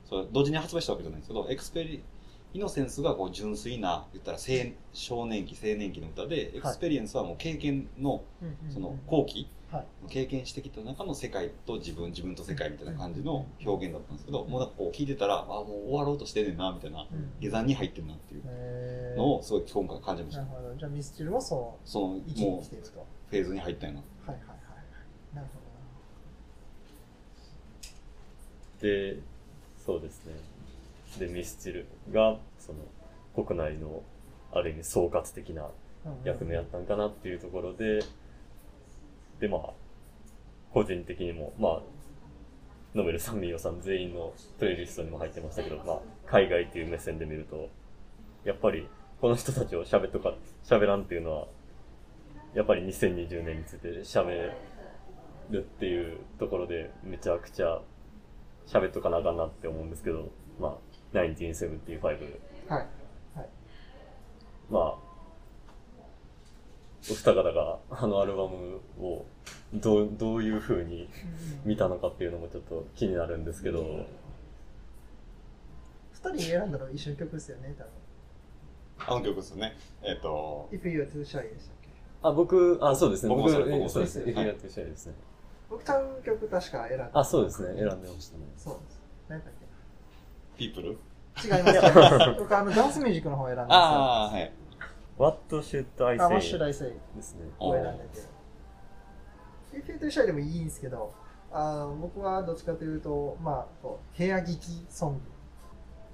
[0.10, 8.24] それ同時に発売したわけじゃないんですけど、 Experi、Innocence がこう純粋な、言ったら青少年期、青年期の歌で、 Experience はもう経験の、
[8.70, 9.86] その後期、はい。
[10.10, 17.32] 経験してきた中の世界と自分、自分と世界みたいな感じの表現だったんですけど、もうなんかこう聞いてたら、あ、もう終わろうとしてんねんな、みたいな、うん。
[17.40, 20.42] 下山に入ってるなっていうのをすごい今回感じました。
[20.42, 20.56] なる。
[20.56, 20.76] ほど。
[20.76, 24.02] じゃあミスチルもそのその、もうフェーズに入ったような。
[24.02, 24.58] はいはいはい。
[24.58, 25.60] はいなるほ
[28.82, 29.20] で、
[29.90, 30.34] そうですね。
[31.18, 34.04] で、ミスチルが、その、国内の、
[34.52, 35.68] ある意味総括的な
[36.24, 38.00] 役目やったんかなっていうところで、
[39.40, 39.62] で、まあ、
[40.72, 41.82] 個人的にも、まあ、
[42.94, 47.70] ノベルさん、ミーヨさん全員のプレイリストにも入ってましたけど、まあ、海外っていう目線で見ると、
[48.44, 48.88] やっぱり、
[49.20, 51.48] この人たちを喋っとか、喋らんっていうのは、
[52.54, 54.52] やっぱり2020年について喋
[55.50, 57.82] るっていうところで、めちゃくちゃ
[58.70, 60.30] 喋っとかなあかんなって思うんですけど、
[60.60, 60.78] ま
[61.14, 62.18] あ、1975、はい。
[62.70, 63.50] はい。
[64.70, 64.84] まあ、
[67.10, 69.26] お二方があのアルバムを
[69.74, 71.10] どうどういう風に
[71.66, 74.06] 見たのかっていうのもちょっと気になるんですけど、
[76.12, 77.92] 二人選んだのは一緒の曲ですよね多分。
[79.08, 79.78] あの曲ですよね。
[80.04, 81.44] えっ、と、If You Are Too Shy でしたっ
[81.82, 81.90] け？
[82.22, 83.34] あ、僕、あ、そうですね。
[83.34, 84.22] 僕僕もそうです。
[84.22, 85.14] エキラと一緒ですね。
[85.70, 87.80] 僕ちゃう曲確か選んだあ、そうですね。
[87.80, 88.44] 選んでましたね。
[88.58, 89.54] そうです何だっ
[90.58, 90.98] ピープル
[91.36, 91.80] け違います
[92.40, 94.52] 僕あのダンスミュージックの方を選んですよああ、はい。
[95.18, 96.58] What should I あ、What say?
[96.58, 96.94] should I say?
[97.16, 97.46] ですね。
[97.60, 98.20] を選んでて。
[99.74, 101.14] If You と一緒でもいいんですけど、
[101.52, 105.20] あー僕はどっちかというと、まあ、こう部屋聴きソング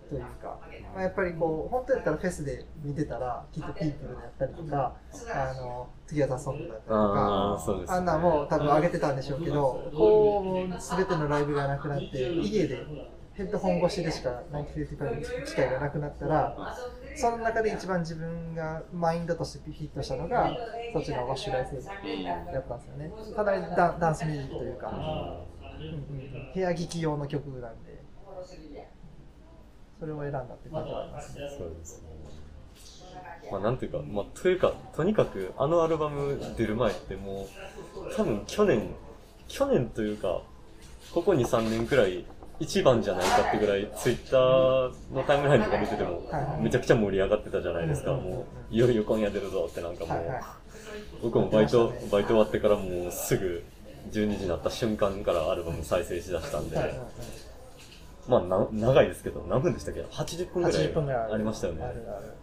[0.10, 0.60] というか、
[0.94, 4.96] まあ、やっぱりこう、本当やったらフェスで見てたら、きっとピープルであったりとか、
[5.32, 10.46] あの、トゥギャザーソングだったりとあか、あ、そうです、あんなんもう多分上げてたんでしょうけど、こ
[10.78, 12.92] う、すべてのライブがなくなって、家で
[13.34, 16.58] ヘッドホン越しでしか1955に聞く機会がなくなったら、
[17.14, 20.60] その中で一番自分がマインドとしてヒットしたのが、
[20.94, 23.16] そっちのワッシュライセイやったんですよね。
[23.36, 24.90] ただダダンスミュージックというか、
[25.80, 25.88] うん。
[25.88, 28.04] うん部屋聴き用の曲なんで、
[30.00, 31.50] それを選んだって感じはありますね。
[31.58, 32.08] そうですね。
[33.52, 37.48] まあなんていうか、まあというか、とにかくあのアルバム出る前っても
[37.96, 38.90] う、多分去年、
[39.48, 40.42] 去年というか、
[41.14, 42.26] ここ2、3年くらい
[42.60, 46.24] 一番じゃないかってぐらい、ツイッターのタイムラインとか見てても
[46.62, 48.14] めちゃくちゃ盛り上がってたじゃないですか。
[48.14, 50.22] もう、いよいよ今夜出るぞってなんかもう
[51.24, 53.64] 僕もバイトバイト終わってからもうすぐ
[54.12, 56.78] 12時になった瞬間からアルバム再生しだしたんで、
[58.28, 61.84] まあな長いですけど、何分でしたっけ ?80 分ぐら80分ぐらいいありましたよね。
[61.84, 62.34] あるある。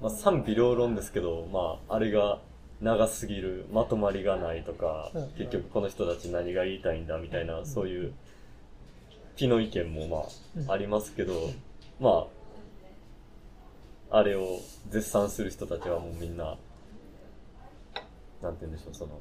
[0.00, 2.40] まあ、賛否両論ですけど、まあ、あれが
[2.80, 5.28] 長すぎる、まとまりがないとか、うん。
[5.32, 8.14] 結局この人たち何が言いたいんだみたいな、そういう、
[9.36, 10.70] 気の意見もまうん。
[10.70, 11.34] あ、ありますけど、
[12.00, 12.26] ま
[14.10, 16.56] あ、あれを絶賛する人たちはもうみんな、
[18.42, 19.20] なんて言うんでしょう、その、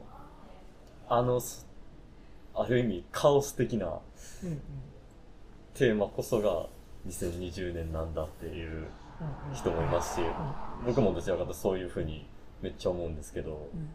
[1.10, 1.42] あの、
[2.56, 4.00] ある意味カオス的な
[4.44, 4.62] うんうん
[5.74, 6.68] テーマこそが
[7.08, 8.88] 2020年なんだっていう
[9.54, 10.22] 人もいますし、
[10.86, 12.28] 僕もどちらかとそういうふうに
[12.62, 13.90] めっちゃ思うんですけど、うん。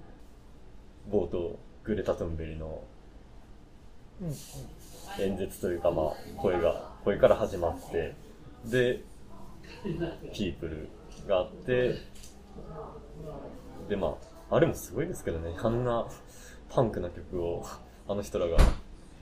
[1.13, 2.83] 冒頭、グレタ・トゥンベリの
[5.21, 8.15] 演説というか、まあ、声が、声から始まって、
[8.65, 9.03] で、
[10.33, 10.89] ピープル
[11.29, 11.97] があって、
[13.89, 14.17] で、ま
[14.51, 16.07] あ、あれもすごいですけどね、あんな
[16.71, 17.67] パンクな曲を、
[18.09, 18.63] あの人らが、は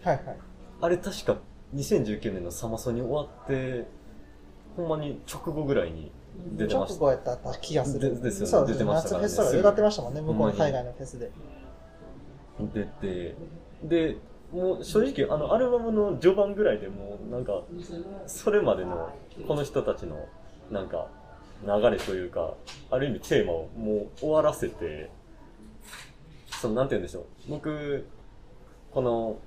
[0.05, 0.21] いはい。
[0.81, 1.37] あれ確か
[1.75, 3.87] 2019年のサマソに終わって、
[4.77, 6.11] ほんまに直後ぐらいに
[6.53, 6.95] 出てました。
[6.95, 8.15] 直後やった気がする。
[8.15, 11.31] でですよねそう出てましたからね夏フェスとかで歌ってましたもんね、向こうの海外のフェスで。
[12.75, 13.35] 出て、
[13.83, 14.17] で、
[14.53, 17.63] もう正直、あの、アルバムの序盤ぐらいでもう、なんか、
[18.27, 19.11] それまでの、
[19.49, 20.29] この人たちの、
[20.71, 21.09] なんか、
[21.65, 22.55] 流れというか、
[22.91, 25.11] ある意味テーマをもう終わらせて、
[26.61, 27.25] その、なんて言うんでしょう。
[27.49, 28.07] 僕、
[28.91, 29.39] この、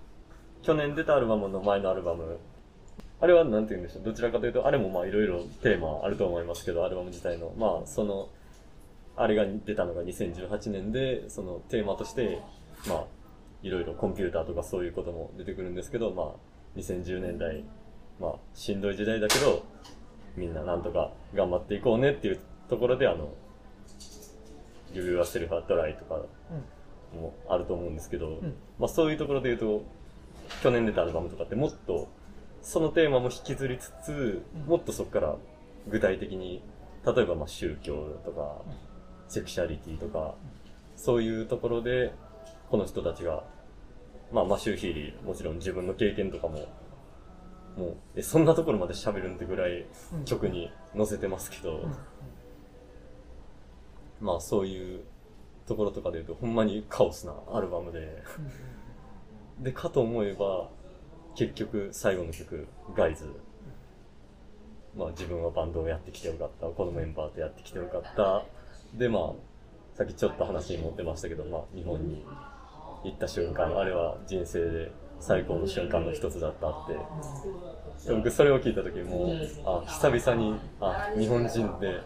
[0.65, 2.39] 去年出たアルバムの前のアルバム、
[3.21, 4.03] あれはなんて言うんでしょう。
[4.03, 7.53] どちらかというと、あれもまあいろいろテーマあると思いますけど、アルバム自体の。
[7.57, 8.29] まあ、その、
[9.15, 12.41] あれが出たのが2018年で、そのテーマとして、
[12.87, 13.05] まあ、
[13.61, 17.63] いろいろコンピューターとかそういうことも出てくるんですけど、まあ、2010年代、
[18.19, 19.63] まあ、しんどい時代だけど、
[20.35, 22.39] みんななんとか頑張っていこうねっていう
[22.69, 23.29] ところで、あの、
[24.93, 26.21] You Yourself a Try とか
[27.13, 29.83] もあると思うんですけど、んまあそういうところで言うと、
[30.61, 32.07] 去年出たアルバムとかってもっと、
[32.61, 34.61] そのテーマも引きずりつつ、うん。
[34.67, 35.35] もっとそこから
[35.87, 36.63] 具体的に、
[37.05, 38.61] 例えばまあ宗教とか、
[39.27, 40.35] セクシャリティとか、
[40.95, 42.13] そういうところで、
[42.69, 43.43] この人たちが、
[44.31, 46.67] まあマシュー・ヒーリー、もちろん自分の経験とかも、
[47.77, 51.95] もう、え、そんなところまで喋るんってぐらいうん曲に載せてますけど、うん。
[54.21, 55.03] まあそういう
[55.67, 58.23] ところとかで言うと、ほんまにカオスなアルバムで、
[59.59, 60.69] で、かと思えば、
[61.35, 63.25] 結局最後の曲、ガイズ。
[64.97, 66.67] まあ自分はバンドをやってきてよかった。
[66.67, 68.45] このメンバーとやってきてよかった。
[68.97, 69.31] で、まあ、
[69.97, 72.25] さっきちょっと話に持ってましたけど、まあ日本に
[73.03, 76.93] 行った瞬間、あれは人生で最高の瞬間の一つだったって。
[78.07, 79.29] で僕それを聞いた時もう、
[79.65, 82.01] あ、久々に、あ、日本人で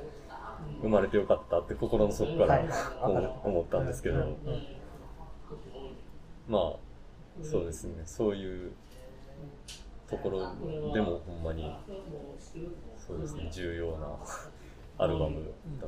[0.82, 2.70] 生まれてよかったって心の底からはい
[3.02, 4.36] 思思ったんですけど、
[6.48, 6.89] まあ、
[7.44, 8.72] そうですね、そういう
[10.10, 10.40] ところ
[10.94, 11.74] でもほんまに、
[12.98, 14.08] そうですね、重要な
[14.98, 15.42] アルバム
[15.80, 15.88] だ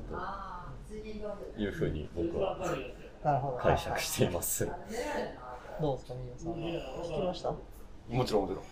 [1.55, 2.57] というふうに僕は
[3.23, 3.57] なるほど。
[3.57, 4.65] 解釈しています。
[5.79, 6.57] どうですか、みよさんは。
[7.03, 7.51] 聞きました？
[7.51, 8.63] もちろんもちろん。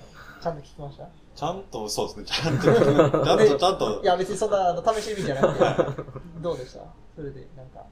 [0.41, 1.07] ちゃんと聞きました？
[1.35, 6.03] ちゃんと、そうですね、ちゃんと、ちゃんと、ちゃんとい、や、別にそんなあの試し見じゃなくて、
[6.41, 6.81] どうでした？
[7.15, 7.85] それで、なんか。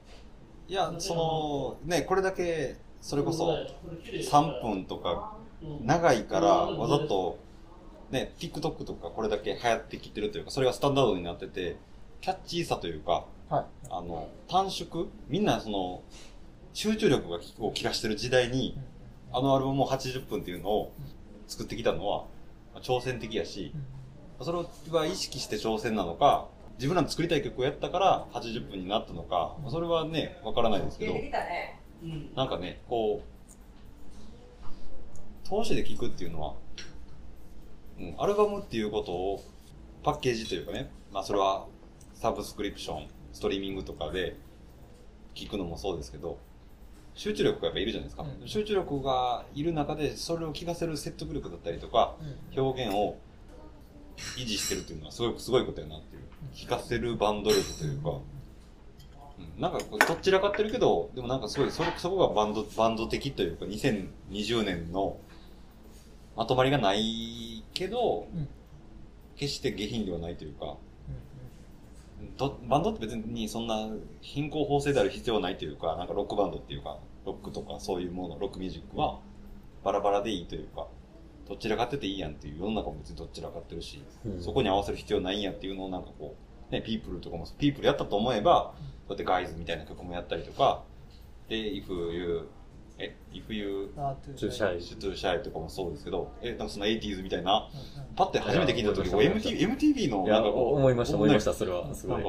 [0.66, 3.66] いや、その、ね、これだけ、それこそ、
[4.02, 5.36] 3分とか、
[5.82, 7.38] 長いから、わざと、
[8.10, 11.76] ね、TikTok とかこれだけ流行ってきてるというか、それがスタンダードになってて、
[12.20, 13.64] キャッチーさというか、はい。
[13.90, 16.02] あの、短縮みんなその、
[16.72, 18.78] 集中力がを切らしてる時代に、
[19.32, 20.92] あのアルバムを80分っていうのを
[21.46, 22.24] 作ってきたのは、
[22.74, 23.72] まあ挑戦的やし、
[24.40, 24.58] それ
[24.96, 31.14] は意識して挑戦なのか、自分らの作りたい曲をやったから80分になったのか、まあそれはね、わからないですけど、
[32.34, 36.54] なんかね、こう、通しで聴くっていうのは、
[37.98, 39.44] うん、アルバムっていうことを
[40.02, 41.66] パッケージというかね、まあそれは
[42.14, 44.36] サブスクリプション、ストリーミングとかで
[45.34, 46.38] 聴くのもそうですけど、
[47.14, 48.22] 集中力がやっぱいるじゃないですか。
[48.22, 52.14] うん集中力がいる中で、それを聞かせる説得力だったりとか、
[52.56, 53.16] 表現を
[54.36, 56.22] 維持してるっていうのはすごい、すごいことやなっていう。
[56.54, 58.20] 聞かせるバンド力というか、
[59.56, 65.18] うん、なんかこうどっちらかってるけど、でもなんかすごい、それ、そこがバンド、バンド的というか、2020年の
[66.36, 68.48] まとまりがないけど、うん。
[69.38, 70.76] 決して下品ではないというか、
[72.36, 73.88] どバンドって別にそんな
[74.20, 79.20] 貧困法制である必要はないというか、なんかロックバンドっていうか、ロックとかそういうもの、ロックミュージックは
[79.84, 80.88] バラバラでいいというか、
[81.48, 84.42] どちらかってていいやんっていう世の中も別にどちらかってるし、うん。
[84.42, 88.74] そこに合わせる必要ないんやっていうのをなんかこう、ね、ピープルとかも、ピープルやったと思えば、
[89.06, 90.84] こうやってガイズみたいな曲もやったりとか、
[91.48, 92.48] で、If You、
[92.98, 97.68] え、If You あトゥーシャイ Should Shy とかもそうですけど、え、なんかその 80s みたいな、
[98.16, 101.94] パッて初めて聞いた時、MTV, MTV のなんか思いました、思いました、それは。
[101.94, 102.22] すごい。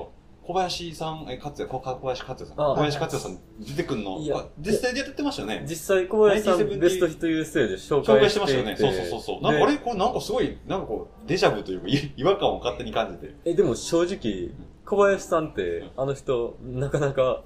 [0.49, 2.65] 小林さん、え、勝也、こ小林勝也さん。
[2.65, 4.17] あ小林勝也さん出てくんの？
[4.17, 5.63] いやあ実際でやってましたよね。
[5.69, 8.75] 実際、小林さん、1970ベストヒット USA で紹紹介してましたよね。
[8.75, 9.43] そうそうそうそう。
[9.43, 9.77] なんかあれ？
[9.77, 13.35] これなんかすごい、なんかこう、デジャブというか、い違和感を勝手に感じて。
[13.45, 14.49] え、でも正直、
[14.87, 17.43] 小林さんって、あの人、なかなか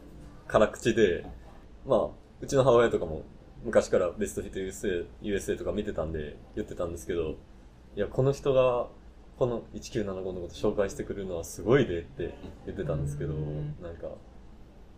[0.47, 1.25] 辛口で、
[1.85, 2.07] まあ、
[2.39, 3.23] うちの母親とかも
[3.65, 7.35] 昔からベストヒット USA, USA とか見てたんで言ってたんですけど、
[7.97, 8.87] いや、この人が、
[9.43, 12.33] この1975のこと紹介してくれるのはすごいでって
[12.65, 13.75] 言ってたんですけど、うん。
[13.83, 14.07] なんか、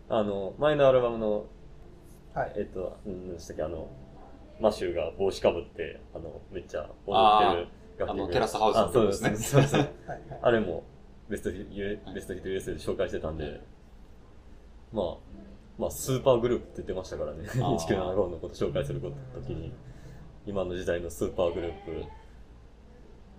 [0.08, 1.46] あの、前のアルバムの、
[2.32, 2.52] はい。
[2.56, 3.90] えっと、何でしたっけ、あの、
[4.60, 7.68] マシューが帽子かぶって、あの、めっちゃ踊ってる
[7.98, 9.30] 楽曲あのテラスハウスのあ、そうですね。
[9.30, 9.36] ね。
[9.36, 9.88] そう。
[10.42, 10.84] あれも
[11.28, 13.60] ベストヒット、ベストヒット USA で紹介してたんで、
[14.92, 15.16] まあ、
[15.76, 17.48] まあ、スーパーグループって言ってましたからね。
[17.48, 17.78] あー。
[17.78, 19.72] 1975のこと紹介すること時に、
[20.46, 22.04] 今の時代のスーパーグループ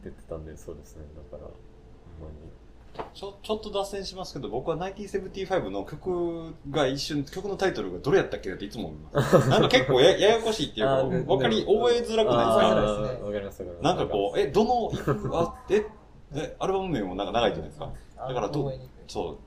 [0.04, 1.04] 言ってたんで、そうですね。
[1.32, 3.08] だから、ほんまに。
[3.14, 9.38] ちょ、ちょっと脱線しますけど、僕は1975の曲が一瞬、曲のタイトルがどれやったっけなっていつも思います。
[9.50, 10.94] なんか結構やややこしいっていうか、
[11.34, 12.52] わかり、覚えづらくないで
[13.14, 13.26] すか？
[13.26, 13.64] わかります。
[13.82, 14.92] なんかこう、え、どの、
[15.34, 15.86] あ、え、
[16.32, 17.92] で、アルバム名もなんか長いじゃないですか？
[18.28, 18.72] だからど
[19.08, 19.38] そう。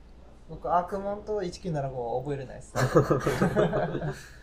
[0.49, 2.73] 僕、アークモンと1975は覚えれないです。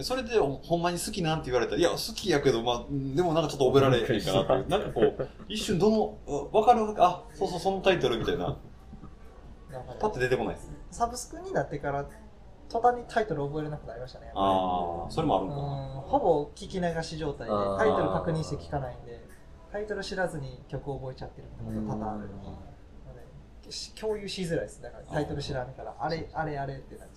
[0.00, 4.68] それでほほんまに好きなんて言われたら、いや、好きやけど、まあ、でもなんかちょっと覚えられへんかなっていう。
[4.68, 8.56] なんかこう、一瞬どの、うわかるあ、そうそう、そのタイトルみたいな、
[10.00, 10.70] パッて出てこないです。
[10.90, 12.06] サブスクになってから、
[12.68, 14.26] 途端にタイトル覚えれなくなりましたね。
[14.26, 16.02] やっぱりああ、それもあるんかうんな。
[16.06, 19.20] ほぼ聞き流し状態でタイトル確認して聞かないんで
[19.72, 22.58] タイトル知らずに曲を覚えちゃってるってこと多々あるの
[23.64, 27.08] でし共有しづらいですだからタイトル知らんからあれあれあれってなっ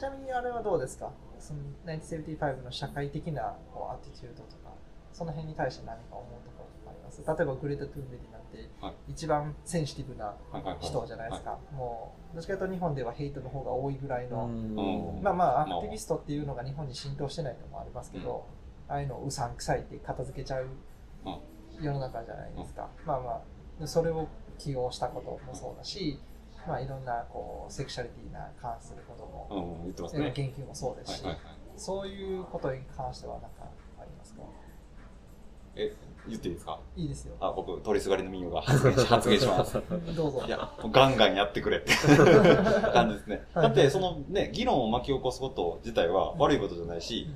[0.00, 1.12] ちなみにあれはどうですか？
[1.38, 4.72] その1975の社会的なこうアティチュードとか
[5.12, 7.20] その辺に対して何か思うところとかあります？
[7.20, 8.94] 例えばグレタ・トゥーンベリなんてはい。
[9.12, 10.34] 一番センシティブな
[10.80, 15.22] 人じゃないですか、もうどっちかというと日本ではヘイトの方が多いぐらいの、うん。
[15.22, 18.46] まあまあ、アクティビストっていうのが日本に浸透してないのもありますけど、
[18.88, 20.66] ああいうのをうさんくさいって片付けちゃう
[21.78, 22.88] 世の中じゃないですか。
[23.04, 23.42] まあま
[23.82, 24.28] あ、それを
[24.58, 26.18] 起用したこともそうだし、
[26.66, 30.26] まあいろんなこうセクシャリティな関することも、うん、言ってますね。
[30.26, 31.54] えー言及もそうですし、はいはいはい。
[31.76, 33.48] そういうことに関しては何か
[33.98, 34.42] ありますか？
[35.76, 35.94] え、
[36.28, 36.78] 言っていいですか？
[36.96, 37.34] いいですよ。
[37.40, 39.74] あ、僕、通りすがりの民謡が発言し、発言します。
[40.14, 40.42] どうぞ。
[40.46, 41.92] いや、ガンガンやってくれって
[42.92, 43.44] 感じですね。
[43.54, 47.28] はいだって、そのね、議論を巻き起こすこと自体は悪いことじゃないし、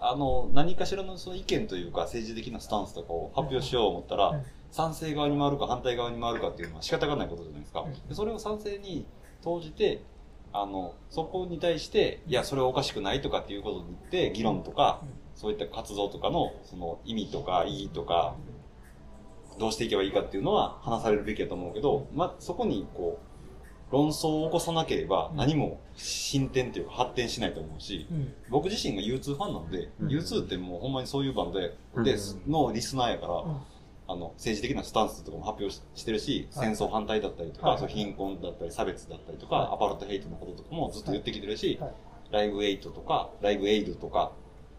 [0.00, 4.42] あの、何かしらのその意見というか政治的なスタンスとかを発表しようと思ったら、うん
[4.76, 7.80] 賛成側に回るか反対側に回るかっていうのは仕方がないことじゃないですか。
[7.80, 7.92] うん。
[7.92, 9.06] でそれを賛成に
[9.42, 10.02] 投じて、
[10.52, 15.00] あの、そこに対して、いや、それはおかしくないとかっていうことに言って、議論とか、
[15.34, 18.34] そういった活動とかの、その意味とか意義とか、
[19.58, 23.18] どうしていけばいいかっていうのは話されるべきだと思うけど、まあ、そこにこ
[23.90, 25.36] う、論争を起こさなければうん。
[25.38, 28.34] 何も進展っていうか発展しないと思うし、うん。
[28.50, 30.08] 僕自身が U2 ファンなんで、うん。
[30.08, 32.04] U2 ってもうほんまにそういうバンドで、うん。
[32.04, 32.14] で
[32.46, 33.56] のリスナーやから、うん
[34.08, 36.68] あの、政治的なスタンスとかも発表ししてるし、はい。
[36.68, 37.78] 戦争反対だったりとか、はい。
[37.78, 39.74] そう貧困だったり差別だったりとか、はい。
[39.74, 41.94] アパルトヘイトのこととかもずっと言ってきてるし、はい。
[42.30, 44.32] ライブエイトとか、ライブエイドとか、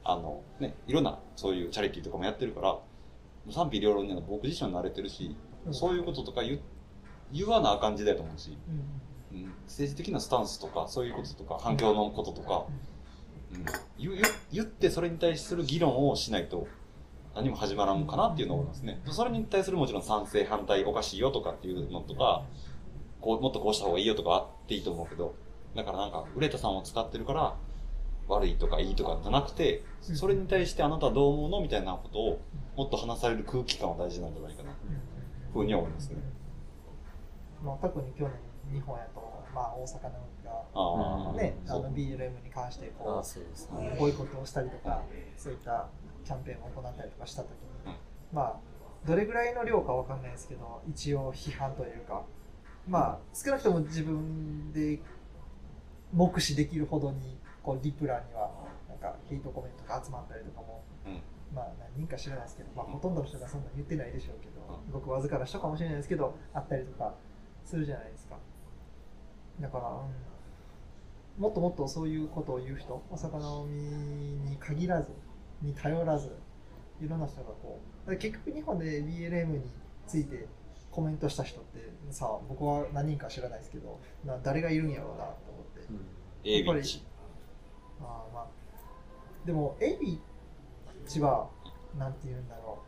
[0.04, 2.78] あの、ね、いろんなそういうチャリティーとかもやってるから、
[3.52, 5.74] 賛否両論には僕自身は慣れてるし、うん。
[5.74, 6.60] そういうこととか言
[7.32, 8.58] 言わなあかん時代だと思うし、
[9.32, 9.40] うん。
[9.40, 12.66] うん、政治的なスタンスとか、そういうこととか、環境のこととか、
[13.52, 13.66] うん、
[13.98, 14.22] 言言
[14.52, 16.68] 言ってそれに対する議論をしないと
[17.38, 19.00] 何も始まらんかなっていうのを思いますね。
[19.06, 22.44] それに対するもちろん賛成、反対、おかしいよとかっていうのとか、
[23.22, 25.36] こうもっとこうした方がいいよとかあっていいと思うけど、
[25.76, 27.56] だからなんか、ウレタさんを使ってるから、
[28.28, 32.42] 悪いとかいいとかじゃなくて、それに対してあなたはどう思うのみたいなことを
[32.76, 34.72] もっと話される空気感は大事なんじゃないかな、
[35.54, 36.16] ふうには思いますね。
[37.64, 38.34] まあ、特に去年
[38.74, 39.22] 日本やと、
[39.54, 40.10] まあ、大阪の
[40.44, 43.96] がああ、ね、あの BLM に関してあこそうですうね。
[44.00, 45.04] ボイコットをしたりとか
[45.38, 45.88] そういった
[46.28, 47.56] キャンペーンを行ったりとかした時に、
[47.86, 47.96] うん。
[48.34, 48.56] まあ
[49.08, 52.24] どれぐらいの量かわかんないですけど一応批判というか
[52.88, 55.00] まあ少なくとも自分で
[56.14, 58.52] 目視できるほどにこうリプランには
[58.90, 61.22] なんかヘイトコメントが集まったりとかも、うん。
[61.56, 62.92] まあ何人か知らないですけど、まあ、うん。
[62.94, 67.14] ほとんどの人がそんな言ってないでしょうけど、うごくわずかな人かもしれないですけどあったりとか
[67.64, 68.38] するじゃないですか。
[69.62, 71.42] だから、うん。
[71.42, 73.74] もっともっとそういうことを言う人大阪直美
[74.50, 75.12] に限らず
[75.62, 76.36] に頼らず
[77.02, 79.62] いろんな人がこう結局日本で BLM に
[80.08, 80.48] ついて
[80.92, 81.80] コメントした人って
[82.10, 87.04] さ僕は何人か知らないですけどな誰がいるんやろうなと思って、A ビッチ。
[88.00, 88.48] まあまあ
[89.46, 90.20] でもエビ
[91.06, 91.50] ッチは
[91.98, 92.80] なんて言うんだろ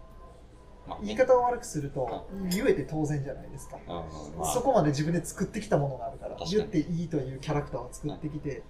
[0.88, 3.78] まあう言い方を悪くすると言えて当然じゃないですか。
[3.88, 4.06] うんま
[4.42, 4.46] あ。
[4.46, 8.64] そこまで自分で作ってきたものがあるから言っていいというキャラクターを作ってきて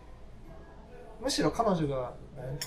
[1.21, 2.13] むしろ彼女が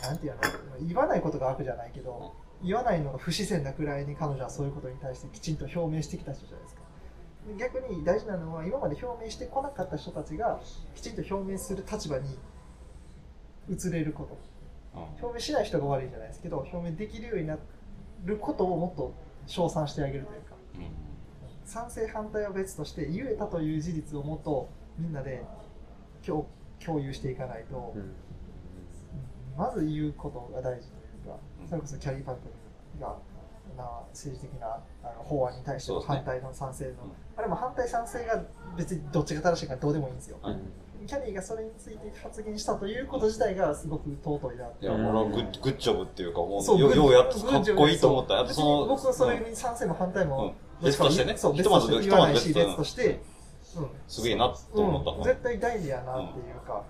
[0.02, 0.40] なんていうの
[0.86, 6.82] 言わないことが悪じゃないけど言わないのが不自然なくらいに彼女はそういうことに対してきちんと表明してきた人じゃないですか。
[7.58, 10.60] 逆に大事なのは今まで表明してこなかった人たちが
[10.94, 12.38] きちんと表明する立場に
[13.68, 14.38] 移れること。
[15.22, 17.56] 表明しない人が悪いじゃないですけど表明できるようにな
[18.24, 19.14] ることをもっと
[19.46, 20.52] 称賛してあげるというか。
[21.64, 25.42] 賛成反対は別として言えたという事実をもっとみんなで
[26.24, 26.46] 共
[26.84, 28.14] 共有していかないと、うん
[29.56, 31.68] まず言うことが大事というかうん。
[31.68, 32.40] それこそキャリーパック
[33.00, 33.16] が
[33.76, 36.94] な政治的なあの法案に対しての反対の賛成の、ん。
[37.36, 38.42] あれも反対賛成が
[38.76, 40.56] 別にどっちが正しいかどうでもいいんですよ、はい。
[41.06, 48.40] キャリーがそれについて発言したということ自体がすごく尊いなっていや、俺はグッグッジョブっていうか、もう、よようやっかっこいいと思った。
[48.40, 50.84] あと別その、に僕はそれうんに賛成も反対も、うん。
[50.84, 51.36] 別としてね。
[51.36, 53.20] そう別ひとして言わないしひとまず別として、
[53.76, 53.88] うん。
[54.06, 55.10] すげえなと思った。
[55.10, 55.22] うん。
[55.22, 56.82] 絶対大事やなっていうか、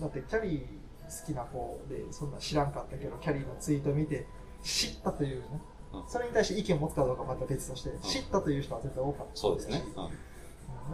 [0.00, 0.77] だってキャリー
[1.08, 4.26] 好きな子でそんな知らんかったけどキャリーのツイート見て
[4.62, 5.60] 知ったというね、
[5.94, 6.02] うん。
[6.08, 9.32] それに対して意見を持つかどうかはまた別として、知ったという人は絶対多かった。
[9.34, 9.82] そうですね。
[9.96, 10.04] うん。
[10.04, 10.10] うん。
[10.10, 10.16] で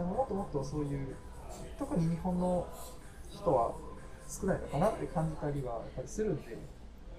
[0.03, 1.15] ももっともっとそういう
[1.77, 2.67] 特に日本の
[3.31, 3.73] 人は
[4.27, 6.57] 少ないのかなって感じたりはやっぱりするんで。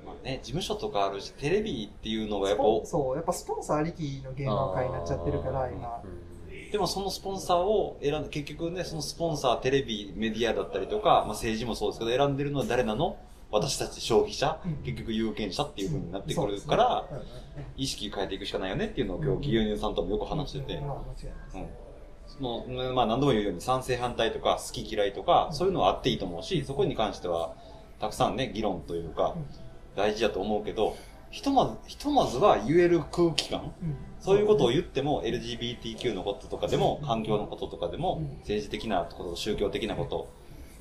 [0.05, 3.17] まあね、事務所とかあるし、テレビっていうのがやっぱ、スポンそう。
[3.17, 6.01] やっぱスポンサーありきの芸能界になっちゃってるから今。
[6.05, 6.36] うん
[6.71, 13.17] でもそのスポンサーを選んで、結局ね、そのスポンサー、テレビ、メディアだったりとか、まあ政治もそうですけど、選んでるのは誰なの？
[13.51, 14.77] 私たち消費者、うん。
[14.85, 17.09] 結局有権者っていう風になってくるから、
[17.77, 21.67] 意識変えていくしかないよねっていうのを今日、牛乳さんともよく話してて、うん。
[22.27, 27.55] そのまあ何度も言うように賛成反対とか好き嫌いとか、そういうのはあっていいと思うし、そこに関しては、
[28.01, 29.35] たくさんね、議論というか、
[29.95, 30.97] 大事だと思うけど、
[31.37, 33.75] ひとまず、ひとまずは言える空気感？
[33.83, 33.97] うん。
[34.21, 40.31] そういうことを言っても、LGBTQ のこととかでも、環境のこととかでもうん、政治的なこと、宗教的なこと、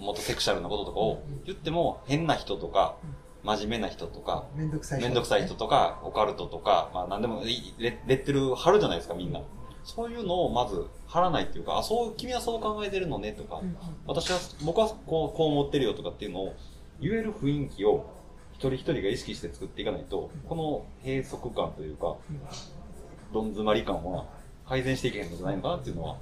[0.01, 2.95] もっとセクシャルなこととかを言っても、変な人とか、
[3.43, 7.43] 真面目な人とか、めんどくさいめんどくさい人とか、オカルトとか、まあ何でも
[7.78, 9.41] レレッテル貼るじゃないですか、みんな。
[9.84, 13.62] そういうのをまず貼らないっていうか、あ、そう、君はそう考えてるのねとか
[14.08, 16.53] 私は、僕はこう、こう思ってるよとかっていうのを
[17.01, 18.14] 言える雰囲気を一
[18.68, 22.16] 人一人が意識して作っていかないと、この閉塞感というか、
[23.34, 24.26] どん詰まり感は
[24.68, 26.18] 改善していけへんのじゃないのかなっていうのは、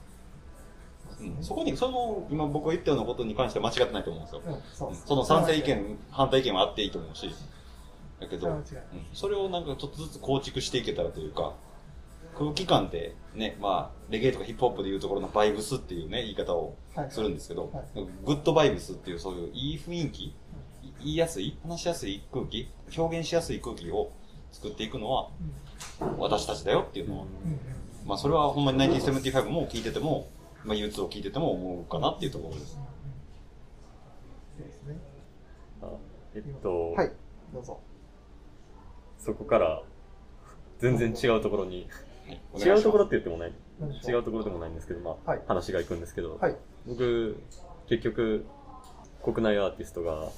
[1.19, 4.41] うん、そこに、その、今僕が言ったようなことに関しては間違ってないと思うんですよ。
[4.89, 7.29] うんその賛成意見、反対意見はあっていいと思うし、
[8.19, 8.51] だけど、う。
[8.51, 8.63] ん
[9.13, 11.53] それをなんかちょっとずつ構築していけたらというか、
[12.37, 17.83] 空気感ってね、まあ、レゲエとかヒップホップでいうところのバイブスっていうね、言い方をはいするんですけど、はい。
[18.25, 20.33] グッドバイブスっていうそういういい雰囲気、い
[21.04, 24.12] 言いやすい、話しやすい空気、表現しやすい空気を
[24.51, 25.30] 作っていくのは
[26.18, 27.26] 私たちだよっていうのは、
[28.06, 30.30] まあそれはほんまに1975も聞いてても、
[30.64, 32.80] まあ U2 を聞いてても思うかなっていうところです。
[36.36, 37.12] えっと、はい
[37.54, 37.80] どうぞ。
[39.20, 39.84] そこから
[40.80, 42.14] 全然違うところに、はい
[42.58, 43.54] 違うところって言ってもない、
[44.08, 45.41] 違うところでもないんですけど、まあ、はい。
[45.47, 46.56] 話がいくんですけど、はい。
[46.88, 47.38] 僕、
[47.88, 48.45] 結局、
[49.24, 50.30] 国内アーティストが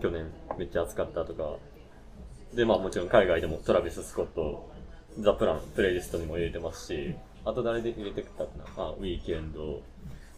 [0.00, 1.56] 去年めっちゃ熱かったとか、
[2.54, 4.70] で、まあもちろん海外でもトラビス・スコット、
[5.18, 7.14] ザ・プラン、プレイリストにも入れてますし、
[7.44, 9.82] あと誰で入れてきたかな、まあ、ウィーケンド、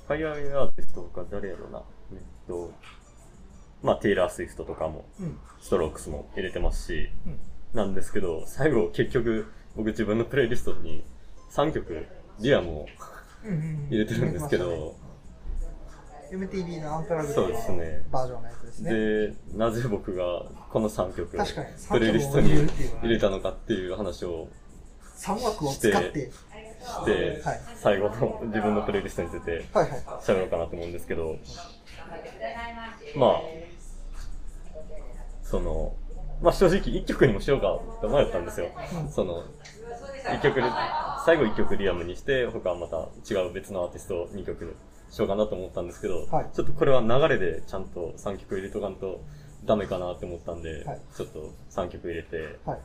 [0.09, 1.83] 海外アーティストとか誰やろうな、
[2.13, 2.73] えっと、
[3.83, 5.39] まあテイラー・スウィフトとかも、うん。
[5.61, 7.39] ストロークスも入れてますし、うん。
[7.75, 9.47] なんですけど、最後結局
[9.77, 11.03] 僕自分のプレイリストに
[11.51, 12.07] 3曲
[12.41, 12.87] リアムを
[13.45, 13.87] うんうんうん。
[13.89, 14.95] 入れてるんですけど、
[16.33, 18.03] MTV のアンプラグドそうですね。
[18.11, 18.93] バージョンのやつですね。
[18.93, 22.51] で、なぜ僕がこの3曲確かにプレイリストに
[23.03, 24.49] 入れたのかっていう話を
[25.17, 26.31] 3枠を使って。
[26.83, 27.61] して、はい。
[27.77, 30.01] 最後の自分のプレイリストについてはいはい。
[30.21, 31.37] 喋ろうかなと思うんですけど、
[33.17, 33.41] まあ、
[35.45, 35.95] その、
[36.43, 38.71] まあ正直1曲にもしようかって迷ったんですよ。
[39.05, 39.13] うん。
[39.13, 39.45] その、
[40.35, 40.63] 一曲で、
[41.25, 44.75] 最後1曲リアムにして、他はまた違う別のアーティストを2曲
[45.13, 46.47] しようかなと思ったんですけど、はい。
[46.55, 49.21] ちょっとこれは流れでちゃんと3曲入れとかんと
[49.65, 51.01] ダメかなって思ったんで、はい。
[51.15, 52.79] ちょっと3曲入れて、はい。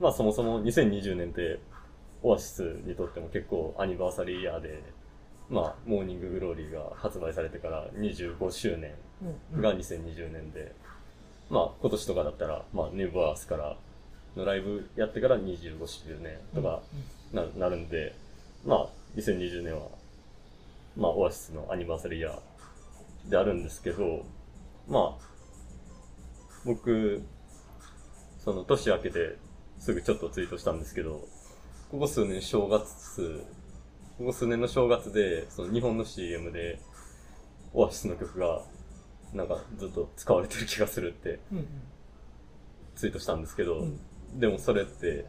[0.00, 1.58] まあそもそも2020年って、
[2.22, 4.80] オアシスにとっても結構アニバーサリーイヤーで、
[5.50, 8.92] まあ、 Morning Glory が発売されてから25周年
[9.52, 9.60] うんうん。
[9.60, 10.72] が2020年で、
[11.50, 13.76] まあ今年とかだったら、まあネブワースから
[14.36, 16.80] のライブやってから25周年とか
[17.34, 18.14] な,、なるんで、
[18.64, 19.88] まあ2020年は、
[20.96, 24.24] まあオアシスのアニバーサリーイヤーであるんですけど、
[24.88, 25.24] まあ、
[26.64, 27.22] 僕、
[28.38, 29.36] その年明けて
[29.78, 31.28] すぐちょっとツイートしたんですけど、
[31.90, 33.44] ここ数年正月、
[34.18, 36.80] ここ数年の正月で、その日本の CM で、
[37.72, 38.62] オアシスの曲が、
[39.32, 41.40] なんかずっと使われてる気がするって
[42.96, 44.00] ツイートしたんですけど、うん。
[44.38, 45.24] でもそれって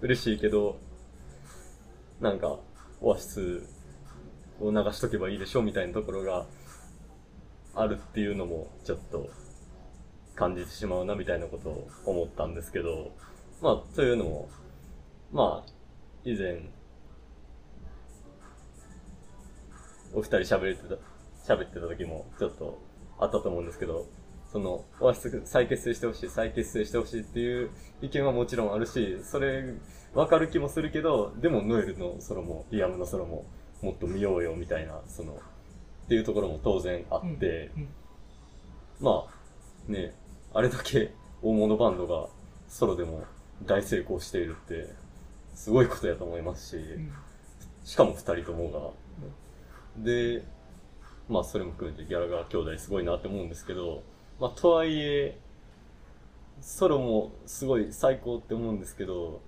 [0.00, 0.78] 嬉しいけど、
[2.20, 2.58] なんか
[3.00, 3.79] オアシス
[4.60, 6.46] を流しとけばいいでしょみたいなところが
[7.74, 9.30] あるっていうのもちょっと
[10.34, 13.10] 感じてしまうなみたいなことを思ったんですけど、
[13.60, 14.48] まあ、というのも、
[15.32, 15.72] まあ、
[16.24, 16.62] 以前、
[20.12, 20.88] お二人喋って
[21.46, 22.80] た、喋ってた時もちょっと
[23.18, 24.06] あったと思うんですけど、
[24.50, 27.70] その、オアシス再結成してほしい、再結成してほしいっていう
[28.02, 29.62] 意見はもちろんあるし、それ、
[30.12, 33.44] わかる気もするけど、でもノエルのソロも、リアムのソロも、
[33.82, 37.88] もっと見ようよ、みたいな、その、っていうところも当然あって、うん
[39.00, 40.14] まあ、ね、
[40.52, 41.12] あれだけ
[41.42, 42.28] 大物バンドが
[42.68, 43.24] ソロでも
[43.64, 44.88] 大成功しているって、
[45.54, 47.12] すごいことやと思いますし、うん。
[47.82, 48.70] しかも二人とも
[49.96, 50.04] が。
[50.04, 50.44] で、
[51.28, 54.02] まあそれも含めてギャラガー兄弟すごいなって思うんですけど、
[54.38, 55.38] まあとはいえ、
[56.60, 59.40] ソロもすごい最高って思うんですけど、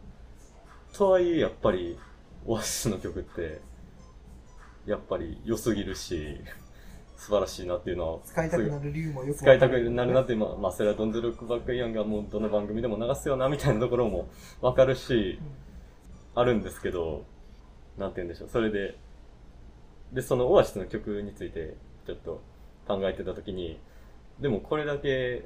[0.94, 1.98] とはいえやっぱり
[2.46, 3.60] オアシスの曲って、
[4.86, 6.40] やっぱり良すぎるし、
[7.16, 14.28] 素晴らしいなっていうのは、使いたくなる理由もよく使いたくなるなって、まあ、まあ、それはドンズロックバックイヤンがもうどの番組でも流すよな、みたいなところも
[14.60, 15.38] わかるし、
[16.34, 17.24] あるんですけど、
[17.96, 18.96] なんて言うんでしょう、それで、
[20.12, 21.76] で、そのオアシスの曲について
[22.06, 22.42] ちょっと
[22.86, 23.78] 考えてたときに、
[24.40, 25.44] でもこれだけ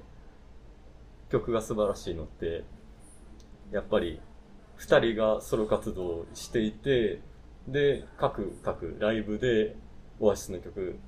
[1.31, 2.65] 曲が素晴らしいのって、
[3.71, 4.21] やっぱり
[4.77, 7.21] 二人がソロ活動をしていて、
[7.69, 9.77] で、各、各ライブで
[10.21, 10.99] オアシスの曲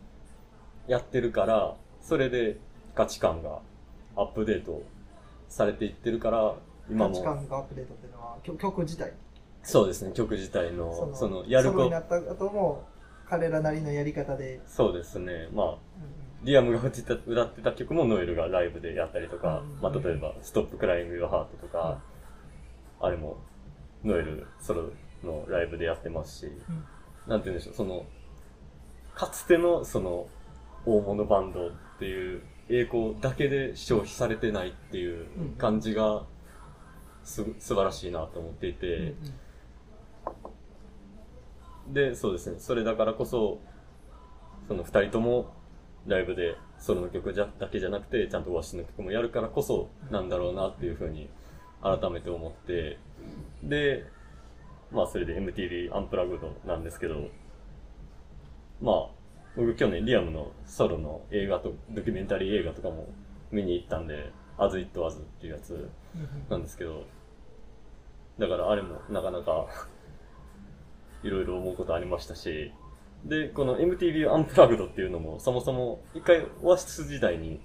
[0.87, 2.59] やってるから、それで
[2.95, 3.61] 価値観が
[4.17, 4.83] アップデート
[5.49, 6.55] されていってるから、
[6.91, 9.13] 今価値も、観がアップデートっていうのは曲曲自体。
[9.63, 12.85] そうですね、曲自体の、そのその、やるこソロになった後も
[13.29, 15.79] 彼らなりのやり方で、そうですね、まあ、うん
[16.43, 22.01] リアムが歌ってた曲もノエルがライブでやったりとか、うんまあ、例えば、ストップクライング・ハートとか、
[23.01, 23.39] あれも、
[24.05, 24.91] ノエルソロ
[25.25, 26.85] のライブでやってますし、うん。
[27.27, 28.07] なんて言うんでしょう、その、
[29.15, 30.27] かつてのその、
[30.87, 35.27] 大物バンドっていう栄光だけで消費されてないっていう
[35.59, 36.25] 感じが、
[37.25, 39.17] す、素晴らしいなと思っていて、うん
[41.93, 42.59] で、そうですね。
[42.59, 43.61] それだからこそ、
[44.67, 45.53] その二人とも
[46.07, 51.29] ライブでソロの曲じゃだけじゃなくて、ちゃんとワシの曲もやるからこそなんだろうなっていうふうに
[51.83, 52.99] 改めて思って、
[53.63, 54.05] で、
[54.91, 57.29] まあそれで MTV アンプラグドなんですけど、
[58.81, 59.09] まあ、
[59.57, 63.09] 僕去年リアムのソロの映画と、ドキュメンタリー映画とかも
[63.51, 65.91] 見に行ったんで、As It Was っていうやつ
[66.49, 67.05] なんですけど、
[68.39, 69.67] だからあれもなかなか
[71.23, 72.73] いろいろ思うことありましたし、
[73.25, 77.61] で、この MTV アンプラグドっていうのもそもそも一回オアシス時代に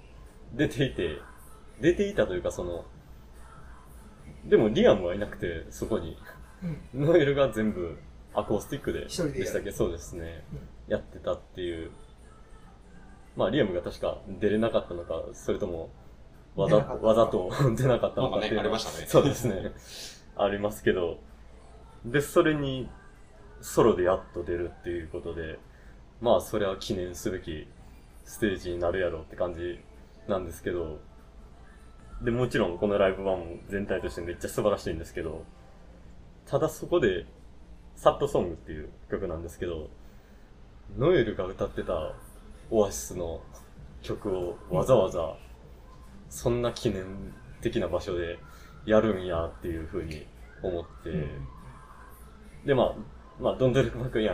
[0.52, 1.20] 出ていて、
[1.80, 2.84] 出ていたというかその、
[4.44, 6.16] でもリアムはいなくて、そこに。
[6.64, 7.96] うんノエルが全部
[8.34, 9.70] アコースティックで一人でしたっけ？
[9.72, 10.44] そうですね。
[10.52, 11.90] うんやってたっていう。
[13.36, 15.88] まあ、リアムが確か出れなかったのか、それとも、
[16.54, 19.72] わざわざと 出なかったのかっていうありましたねそうですね。
[20.36, 21.18] ありますけど。
[22.04, 22.88] で、それに、
[23.60, 25.58] ソロでやっと出るっていうことで、
[26.20, 27.66] まあ、それは記念すべき
[28.24, 29.80] ステージになるやろうって感じ
[30.28, 30.98] なんですけど、
[32.22, 35.44] で、もちろんこのライブ版も全体としてめっちゃ素晴らしいんですけど、
[36.46, 37.26] ただそこで、
[37.96, 39.88] サッドソングっていう曲なんですけど、
[40.96, 42.14] ノエルが歌ってた
[42.70, 43.40] オアシスの
[44.02, 45.36] 曲をわざわざ、
[46.28, 47.04] そんな記念
[47.60, 48.38] 的な場所で
[48.84, 50.26] やるんやっていう風に
[50.62, 51.28] 思って、
[52.66, 52.94] で、まあ、
[53.40, 54.32] まあ、ドンドルク・マクイア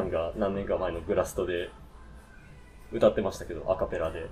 [0.00, 1.70] ンが何年か前のグラストで
[2.92, 4.26] 歌ってましたけど、アカペラで。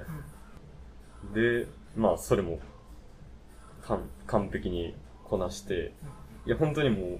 [1.33, 2.59] で、まあ、それも、
[3.83, 4.95] 完完璧に
[5.25, 5.93] こなして、
[6.47, 7.19] いや、本当にも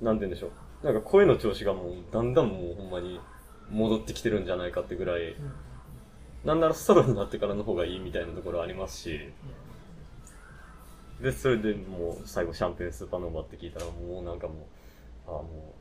[0.00, 0.48] う、なんて言うんでしょ
[0.82, 0.86] う。
[0.86, 3.20] なんか声の調子がもう、だんだんもうほんまに
[3.70, 5.34] 戻ってきてるんじゃないかってぐらい、
[6.44, 9.32] なんならソロになってからの方がいいみたいなところありますし、
[11.20, 14.56] で、それでもう最後シャンペーンスーパーノーバって聞いたらもうなんかもう、
[15.26, 15.74] ああ、も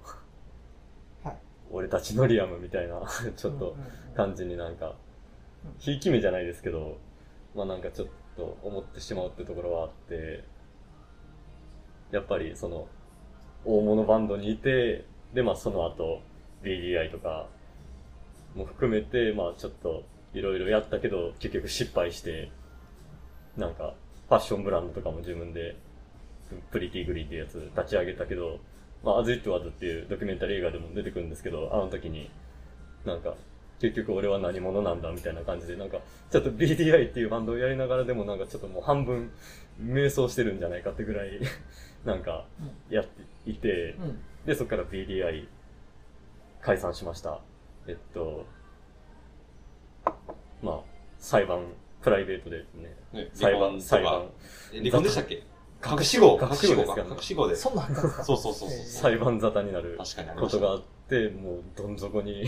[1.24, 1.38] う、はい。
[1.72, 3.02] 俺たちのリアムみたいな、
[3.38, 3.76] ちょっと
[4.16, 4.96] 感じになんか、
[5.78, 6.98] ひいき目じゃないですけど、
[7.56, 10.44] まあなんかちょっと思ってしまうってところはあって、
[12.12, 12.88] やっぱりその、
[13.66, 16.22] 大物バンドにいて、でまあその後、
[16.64, 17.48] BDI とか
[18.56, 20.04] も含めて、まあちょっと
[20.34, 22.52] いろいろやったけど、結局失敗して、
[23.58, 23.94] なんか、
[24.30, 25.76] ファッションブランドとかも自分で、
[26.72, 28.60] Pretty Green っていうやつ立ち上げたけど、
[29.04, 32.30] まあ、 As It Was っていうドキュメンタリー映画でも出てくるんですけど、あの時に、
[33.06, 33.36] なんか、
[33.80, 36.00] 結局俺は何者なんだみたいな感じで、なんか、
[36.32, 39.32] ちょっと BDI っていうバンドをやりながらでもなんかちょっともう半分、
[39.80, 41.40] 迷走してるんじゃないかってぐらい、
[42.08, 42.46] なんか、
[42.90, 44.20] やっていて、うん。
[44.46, 45.46] で、そこから BDI
[46.62, 47.42] 解散しました。
[47.86, 48.46] えっと、
[50.64, 50.80] まあ、
[51.20, 51.60] 裁判、
[52.02, 54.28] プライベートでね、ね裁判、裁判、
[54.74, 55.44] え離婚でしたっけ？
[55.86, 56.40] 隠し子。
[56.42, 56.76] 隠し子。
[56.76, 57.56] ですか隠し子で。
[57.56, 58.24] そんなんですか？
[58.24, 58.80] そうそうそうそう。
[58.80, 58.86] えー。
[58.86, 60.00] 裁判沙汰になる
[60.40, 62.46] ことがあって、もうどん底に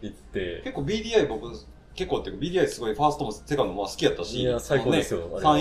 [0.00, 1.50] 行って、結構 BDI 僕、
[1.94, 5.58] 結構っていうか BDI すごいファーストもセカンドも好きやったし、いや最高ですよね、あれは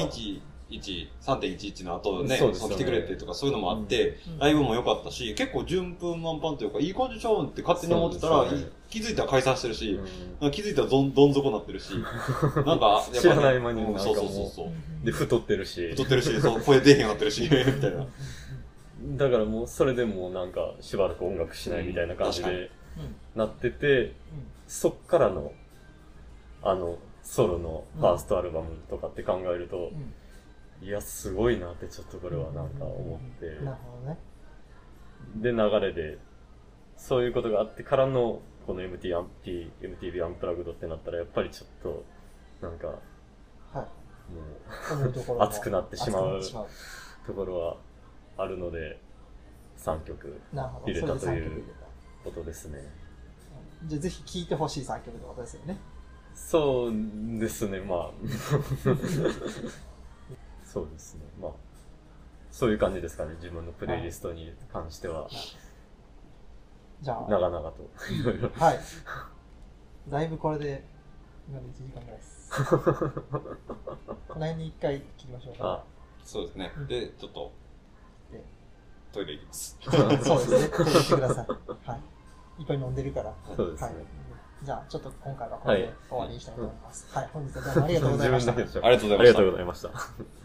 [0.69, 2.53] 311、3.11の後ね、ね。
[2.53, 4.39] 来てくれてとかそういうのもあって、うん。
[4.39, 8.45] ライブも良かったし、結構順風満帆というか、いい感じちゃうんって勝手に思ってたら、
[8.89, 9.99] 気づいたら解散してるし、
[10.51, 11.91] 気づいたらどんどん底になってるし、
[12.65, 14.13] なんか、やっぱね知らない間になんかもう。
[14.13, 15.05] そうそうそうそう。
[15.05, 18.07] で、太ってるし、太ってるし、そう声出えへんようになってるし、 みたいな。
[19.15, 22.69] だからもうそれでもうなんかしばらく音楽しないみたいな感じうんでうん
[23.35, 24.13] なってて、
[24.67, 25.51] そっからの、
[26.63, 30.13] あの、ソロのファーストアルバムとかって考えるとう、ん
[30.81, 34.17] いや、すごいなってちょっとこれはなんか思って、なるほどね。
[35.35, 36.19] で、流れで、
[36.95, 42.03] そういうことがあってからの、この MT アン P MTV アンプラグドってなったら、やっぱりちょっと、
[42.61, 42.93] なんか、も
[43.73, 43.85] はう、
[45.09, 45.35] い。
[45.35, 46.67] も熱くなってしまう熱くなってしまう
[47.25, 47.77] ところは
[48.37, 48.99] あるので、
[49.77, 50.39] 3曲。
[50.85, 51.63] 入れたという
[52.23, 52.79] ことですね。
[53.81, 55.77] たじゃあぜひ聴いてほしい3曲ってことですよね。
[56.35, 56.93] そう
[57.39, 58.11] ですね、まあ。
[60.77, 61.51] そうですね、まあ。
[62.51, 65.27] そういう感じですかね、自分のプレイリストに関しては。
[67.01, 67.89] じゃあ、長々と。
[68.11, 68.49] いろいろ。
[68.59, 68.79] はい。
[70.07, 70.83] だいぶこれで、
[71.49, 72.63] 今で1時間ぐらいです。
[72.63, 75.83] この辺に1回切りましょうあか。、
[76.23, 76.71] そうですね。
[76.87, 77.51] で、ちょっと
[78.31, 78.43] で、
[79.11, 79.77] トイレ行きます。
[79.81, 80.69] そうですね。
[80.69, 81.47] 手を打ってください。
[81.89, 82.61] はい。
[82.61, 83.29] いっぱい飲んでるから。
[83.29, 84.05] はいそうですね。。
[84.63, 87.07] じゃあ、ちょっと今回はこれではい終わりにしたいと思います。
[87.11, 87.29] はい。
[87.31, 88.51] 本日はどうもありがとうございました。
[88.53, 90.36] 自分だけでしょありがとうございましたありがとうございました。